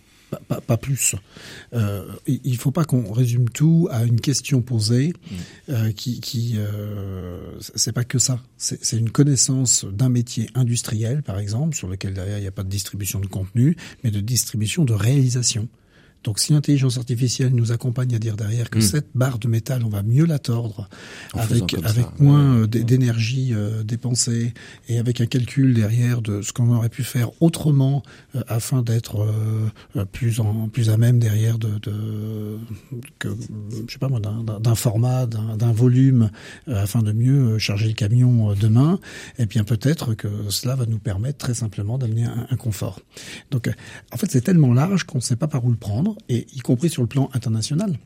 pas, 0.48 0.62
pas, 0.62 0.78
plus. 0.78 1.15
Euh, 1.74 2.06
il 2.28 2.58
faut 2.58 2.72
pas 2.72 2.86
qu'on 2.86 3.12
résume 3.12 3.50
tout 3.50 3.88
à 3.91 4.04
une 4.04 4.19
question 4.19 4.62
posée 4.62 5.13
mm. 5.13 5.36
euh, 5.69 5.91
qui, 5.91 6.19
qui 6.19 6.56
euh, 6.58 7.60
c'est 7.60 7.93
pas 7.93 8.04
que 8.04 8.19
ça. 8.19 8.39
C'est 8.58 8.98
une 8.98 9.10
connaissance 9.10 9.86
d'un 9.86 10.10
métier 10.10 10.50
industriel, 10.56 11.24
par 11.24 11.39
exemple, 11.39 11.76
sur 11.76 11.88
lequel 11.88 12.13
derrière 12.13 12.38
il 12.38 12.41
n'y 12.41 12.48
a 12.48 12.52
pas 12.52 12.63
de 12.63 12.69
distribution 12.69 13.19
de 13.19 13.28
contenu, 13.28 13.76
mais 14.04 14.12
de 14.12 14.19
distribution 14.19 14.86
de 14.86 14.93
réalisation. 14.93 15.67
Donc 16.24 16.40
si 16.40 16.54
l'intelligence 16.54 16.98
artificielle 16.98 17.54
nous 17.54 17.72
accompagne 17.72 18.16
à 18.16 18.20
dire 18.20 18.36
derrière 18.36 18.70
que 18.70 18.80
hmm. 18.80 18.82
cette 18.82 19.08
barre 19.14 19.40
de 19.40 19.48
métal, 19.48 19.84
on 19.84 19.90
va 19.90 20.04
mieux 20.04 20.26
la 20.26 20.40
tordre 20.40 20.90
avec 21.34 21.76
avec 21.84 22.20
moins 22.20 22.60
euh, 22.60 22.68
d'énergie 22.68 23.54
euh, 23.54 23.84
dépensée 23.84 24.54
et 24.88 25.00
avec 25.00 25.22
un 25.22 25.26
calcul 25.26 25.74
derrière 25.74 26.22
de 26.22 26.42
ce 26.42 26.54
qu'on 26.54 26.74
aurait 26.74 26.90
pu 26.90 27.04
faire 27.04 27.30
autrement 27.42 28.04
euh, 28.36 28.44
afin 28.48 28.82
d'être 28.82 29.28
plus 30.12 30.40
en 30.40 30.70
plus 30.70 30.90
à 30.90 30.98
même 30.98 31.20
derrière 31.20 31.58
de, 31.58 31.80
de 31.80 32.58
que 33.20 33.30
je 33.88 33.94
sais 33.94 34.00
pas 34.00 34.08
moi 34.08 34.20
d'un 34.20 34.76
format 34.76 35.26
d'un 35.26 35.72
volume 35.72 36.30
afin 36.68 37.02
de 37.02 37.12
mieux 37.12 37.58
charger 37.58 37.88
le 37.88 37.94
camion 37.94 38.54
demain 38.54 39.00
et 39.40 39.46
bien 39.46 39.64
peut-être 39.64 40.14
que 40.14 40.28
cela 40.50 40.76
va 40.76 40.86
nous 40.86 41.00
permettre 41.00 41.38
très 41.38 41.54
simplement 41.54 41.98
d'amener 41.98 42.26
un, 42.26 42.48
un 42.50 42.56
confort. 42.56 43.00
Donc 43.52 43.70
en 44.12 44.18
fait 44.18 44.32
c'est 44.32 44.42
tellement 44.42 44.74
large 44.74 45.04
qu'on 45.04 45.20
ne 45.20 45.24
sait 45.24 45.36
pas 45.36 45.48
par 45.48 45.66
où 45.66 45.70
le 45.70 45.76
prendre 45.76 46.12
et 46.30 46.47
y 46.54 46.60
compris 46.60 46.89
sur 46.89 47.02
le 47.02 47.08
plan 47.08 47.30
international. 47.34 47.97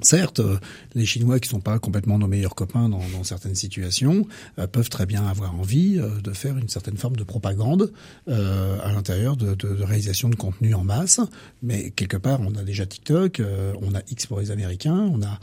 Certes, 0.00 0.40
euh, 0.40 0.58
les 0.94 1.06
Chinois 1.06 1.40
qui 1.40 1.48
sont 1.48 1.60
pas 1.60 1.78
complètement 1.78 2.18
nos 2.18 2.26
meilleurs 2.26 2.54
copains 2.54 2.88
dans, 2.88 3.00
certaines 3.24 3.54
situations 3.54 4.26
euh, 4.58 4.66
peuvent 4.66 4.90
très 4.90 5.06
bien 5.06 5.26
avoir 5.26 5.54
envie 5.54 5.98
euh, 5.98 6.20
de 6.20 6.32
faire 6.32 6.58
une 6.58 6.68
certaine 6.68 6.98
forme 6.98 7.16
de 7.16 7.24
propagande 7.24 7.92
à 8.28 8.92
l'intérieur 8.92 9.36
de, 9.36 9.56
réalisation 9.82 10.28
de 10.28 10.34
contenu 10.34 10.74
en 10.74 10.84
masse. 10.84 11.20
Mais 11.62 11.90
quelque 11.90 12.16
part, 12.16 12.40
on 12.40 12.54
a 12.56 12.62
déjà 12.62 12.84
TikTok, 12.86 13.40
on 13.80 13.94
a 13.94 14.00
X 14.10 14.26
pour 14.26 14.40
les 14.40 14.50
Américains, 14.50 15.10
on 15.12 15.22
a 15.22 15.38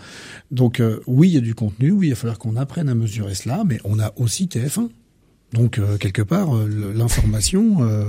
donc 0.52 0.82
oui, 1.08 1.30
il 1.30 1.34
y 1.34 1.38
a 1.38 1.42
du 1.42 1.56
contenu, 1.56 1.92
oui, 1.92 2.08
il 2.08 2.10
va 2.12 2.16
falloir 2.16 2.38
qu'on 2.38 2.56
apprenne 2.56 2.90
à 2.90 2.96
mesurer 2.96 3.36
cela, 3.36 3.64
mais 3.66 3.80
on 3.84 4.00
a 4.00 4.14
aussi 4.18 4.46
TF1 4.46 4.90
donc 5.54 5.78
euh, 5.78 5.98
quelque 5.98 6.22
part 6.22 6.56
euh, 6.56 6.68
l'information 6.96 7.84
euh, 7.84 8.06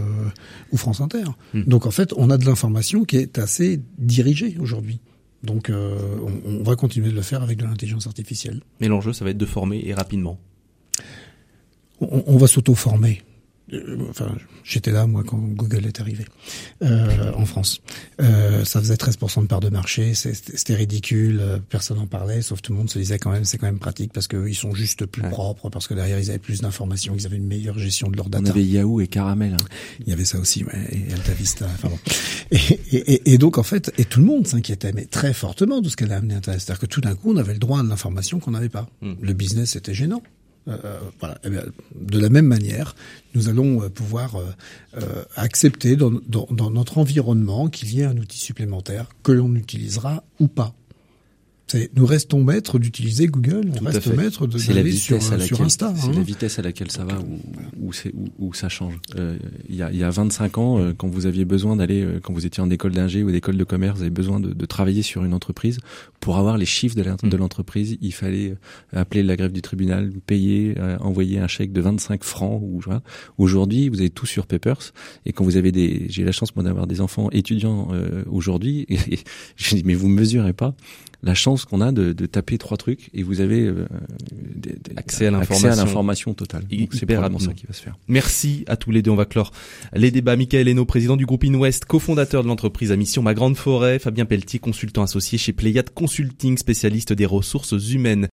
ou 0.72 0.76
France 0.76 1.00
Inter. 1.00 1.24
Hmm. 1.52 1.62
Donc 1.64 1.86
en 1.86 1.90
fait, 1.90 2.12
on 2.16 2.30
a 2.30 2.38
de 2.38 2.46
l'information 2.46 3.04
qui 3.04 3.18
est 3.18 3.38
assez 3.38 3.80
dirigée 3.98 4.56
aujourd'hui. 4.58 5.00
Donc 5.42 5.70
on, 5.70 6.32
on, 6.46 6.62
va 6.62 6.74
continuer 6.74 7.10
de 7.10 7.14
le 7.14 7.20
faire 7.20 7.42
avec 7.42 7.58
de 7.58 7.64
l'intelligence 7.64 8.06
artificielle. 8.06 8.62
Mais 8.80 8.88
l'enjeu, 8.88 9.12
ça 9.12 9.26
va 9.26 9.30
être 9.30 9.36
de 9.36 9.44
former 9.44 9.82
et 9.84 9.92
rapidement. 9.92 10.38
On, 12.00 12.24
on 12.26 12.38
va 12.38 12.46
s'auto-former. 12.46 13.20
Euh, 13.72 13.96
enfin, 14.10 14.30
j'étais 14.62 14.90
là 14.90 15.06
moi 15.06 15.22
quand 15.26 15.38
Google 15.38 15.86
est 15.86 16.00
arrivé 16.00 16.26
euh, 16.82 17.32
en 17.34 17.46
France. 17.46 17.80
Euh, 18.20 18.64
ça 18.64 18.80
faisait 18.80 18.94
13% 18.94 19.42
de 19.42 19.46
part 19.46 19.60
de 19.60 19.70
marché, 19.70 20.12
c'était 20.14 20.74
ridicule, 20.74 21.38
euh, 21.40 21.58
personne 21.70 21.96
n'en 21.96 22.06
parlait, 22.06 22.42
sauf 22.42 22.60
tout 22.60 22.72
le 22.72 22.78
monde 22.78 22.90
se 22.90 22.98
disait 22.98 23.18
quand 23.18 23.30
même 23.30 23.44
c'est 23.44 23.56
quand 23.56 23.66
même 23.66 23.78
pratique 23.78 24.12
parce 24.12 24.28
qu'ils 24.28 24.54
sont 24.54 24.74
juste 24.74 25.06
plus 25.06 25.22
propres, 25.22 25.70
parce 25.70 25.86
que 25.86 25.94
derrière 25.94 26.18
ils 26.18 26.28
avaient 26.28 26.38
plus 26.38 26.60
d'informations, 26.60 27.14
ils 27.16 27.24
avaient 27.24 27.38
une 27.38 27.46
meilleure 27.46 27.78
gestion 27.78 28.10
de 28.10 28.16
leurs 28.16 28.28
data. 28.28 28.44
On 28.46 28.50
avait 28.50 28.64
Yahoo 28.64 29.00
et 29.00 29.06
Caramel. 29.06 29.54
Hein. 29.54 29.66
Il 30.00 30.08
y 30.08 30.12
avait 30.12 30.26
ça 30.26 30.38
aussi, 30.38 30.64
ouais, 30.64 30.88
et 30.92 31.12
Alta 31.12 31.32
Vista. 31.32 31.66
Enfin 31.66 31.88
bon. 31.88 31.98
et, 32.50 32.58
et, 32.92 33.32
et, 33.32 33.38
donc 33.38 33.56
en 33.56 33.62
fait, 33.62 33.92
et 33.96 34.04
tout 34.04 34.20
le 34.20 34.26
monde 34.26 34.46
s'inquiétait, 34.46 34.92
mais 34.92 35.06
très 35.06 35.32
fortement 35.32 35.80
de 35.80 35.88
ce 35.88 35.96
qu'elle 35.96 36.12
a 36.12 36.16
amené 36.16 36.34
à 36.34 36.40
C'est-à-dire 36.42 36.78
que 36.78 36.86
tout 36.86 37.00
d'un 37.00 37.14
coup, 37.14 37.32
on 37.32 37.36
avait 37.38 37.54
le 37.54 37.58
droit 37.58 37.80
à 37.80 37.82
de 37.82 37.88
l'information 37.88 38.40
qu'on 38.40 38.50
n'avait 38.50 38.68
pas. 38.68 38.88
Hmm. 39.00 39.14
Le 39.20 39.32
business 39.32 39.76
était 39.76 39.94
gênant. 39.94 40.22
Voilà. 40.66 41.38
Eh 41.44 41.50
de 41.50 42.18
la 42.18 42.28
même 42.30 42.46
manière, 42.46 42.94
nous 43.34 43.48
allons 43.48 43.88
pouvoir 43.90 44.36
accepter 45.36 45.96
dans, 45.96 46.10
dans, 46.26 46.46
dans 46.50 46.70
notre 46.70 46.98
environnement 46.98 47.68
qu'il 47.68 47.94
y 47.94 48.00
ait 48.00 48.04
un 48.04 48.16
outil 48.16 48.38
supplémentaire 48.38 49.08
que 49.22 49.32
l'on 49.32 49.54
utilisera 49.54 50.24
ou 50.40 50.48
pas 50.48 50.74
nous 51.94 52.06
restons 52.06 52.42
maîtres 52.42 52.78
d'utiliser 52.78 53.26
Google, 53.26 53.70
on 53.80 53.84
reste 53.84 54.14
maîtres 54.14 54.46
de 54.46 54.58
la 54.72 54.92
sur, 54.92 55.22
sur 55.22 55.62
Insta. 55.62 55.92
C'est 55.96 56.12
la 56.12 56.18
hein. 56.18 56.22
vitesse 56.22 56.58
à 56.58 56.62
laquelle 56.62 56.90
ça 56.90 57.04
va 57.04 57.18
ou, 57.80 57.90
où, 58.38 58.54
ça 58.54 58.68
change. 58.68 58.94
Euh, 59.16 59.36
il 59.68 59.76
y, 59.76 59.82
a, 59.82 59.90
y 59.90 60.02
a 60.02 60.10
25 60.10 60.58
ans, 60.58 60.78
euh, 60.78 60.92
quand 60.96 61.08
vous 61.08 61.26
aviez 61.26 61.44
besoin 61.44 61.76
d'aller, 61.76 62.02
euh, 62.02 62.20
quand 62.22 62.32
vous 62.32 62.46
étiez 62.46 62.62
en 62.62 62.70
école 62.70 62.92
d'ingé 62.92 63.22
ou 63.22 63.30
d'école 63.30 63.56
de 63.56 63.64
commerce, 63.64 63.96
vous 63.96 64.02
avez 64.02 64.10
besoin 64.10 64.40
de, 64.40 64.52
de, 64.52 64.66
travailler 64.66 65.02
sur 65.02 65.24
une 65.24 65.34
entreprise. 65.34 65.78
Pour 66.20 66.36
avoir 66.36 66.58
les 66.58 66.66
chiffres 66.66 66.96
de 66.96 67.02
mm. 67.02 67.36
l'entreprise, 67.36 67.96
il 68.00 68.12
fallait 68.12 68.54
appeler 68.92 69.22
la 69.22 69.36
grève 69.36 69.52
du 69.52 69.62
tribunal, 69.62 70.12
payer, 70.26 70.74
envoyer 71.00 71.38
un 71.38 71.48
chèque 71.48 71.72
de 71.72 71.80
25 71.80 72.24
francs. 72.24 72.60
Ou 72.62 72.80
Aujourd'hui, 73.38 73.88
vous 73.88 74.00
avez 74.00 74.10
tout 74.10 74.26
sur 74.26 74.46
Papers. 74.46 74.92
Et 75.26 75.32
quand 75.32 75.44
vous 75.44 75.56
avez 75.56 75.72
des, 75.72 76.06
j'ai 76.08 76.24
la 76.24 76.32
chance 76.32 76.54
moi 76.56 76.64
d'avoir 76.64 76.86
des 76.86 77.00
enfants 77.00 77.30
étudiants 77.30 77.88
aujourd'hui, 78.30 78.86
et, 78.88 78.98
et 79.14 79.18
je 79.56 79.76
dis 79.76 79.82
mais 79.84 79.94
vous 79.94 80.08
mesurez 80.08 80.52
pas 80.52 80.74
la 81.24 81.34
chance 81.34 81.64
qu'on 81.64 81.80
a 81.80 81.90
de, 81.90 82.12
de, 82.12 82.26
taper 82.26 82.58
trois 82.58 82.76
trucs 82.76 83.10
et 83.14 83.22
vous 83.22 83.40
avez 83.40 83.62
euh, 83.62 83.86
accès 84.96 85.26
à 85.26 85.30
l'information 85.30 86.34
totale. 86.34 86.64
C'est 86.92 87.06
probablement 87.06 87.38
ça 87.38 87.52
qui 87.54 87.66
va 87.66 87.72
se 87.72 87.82
faire. 87.82 87.96
Merci 88.08 88.64
à 88.68 88.76
tous 88.76 88.90
les 88.90 89.02
deux. 89.02 89.10
On 89.10 89.16
va 89.16 89.24
clore 89.24 89.50
les 89.94 90.10
débats. 90.10 90.36
Michael 90.36 90.68
Eno, 90.68 90.84
président 90.84 91.16
du 91.16 91.24
groupe 91.26 91.44
InWest, 91.44 91.86
cofondateur 91.86 92.42
de 92.42 92.48
l'entreprise 92.48 92.92
à 92.92 92.96
mission 92.96 93.22
Ma 93.22 93.34
Grande 93.34 93.56
Forêt, 93.56 93.98
Fabien 93.98 94.26
Pelletier, 94.26 94.58
consultant 94.58 95.02
associé 95.02 95.38
chez 95.38 95.52
Pléiade 95.52 95.90
Consulting, 95.90 96.58
spécialiste 96.58 97.12
des 97.12 97.26
ressources 97.26 97.72
humaines. 97.90 98.28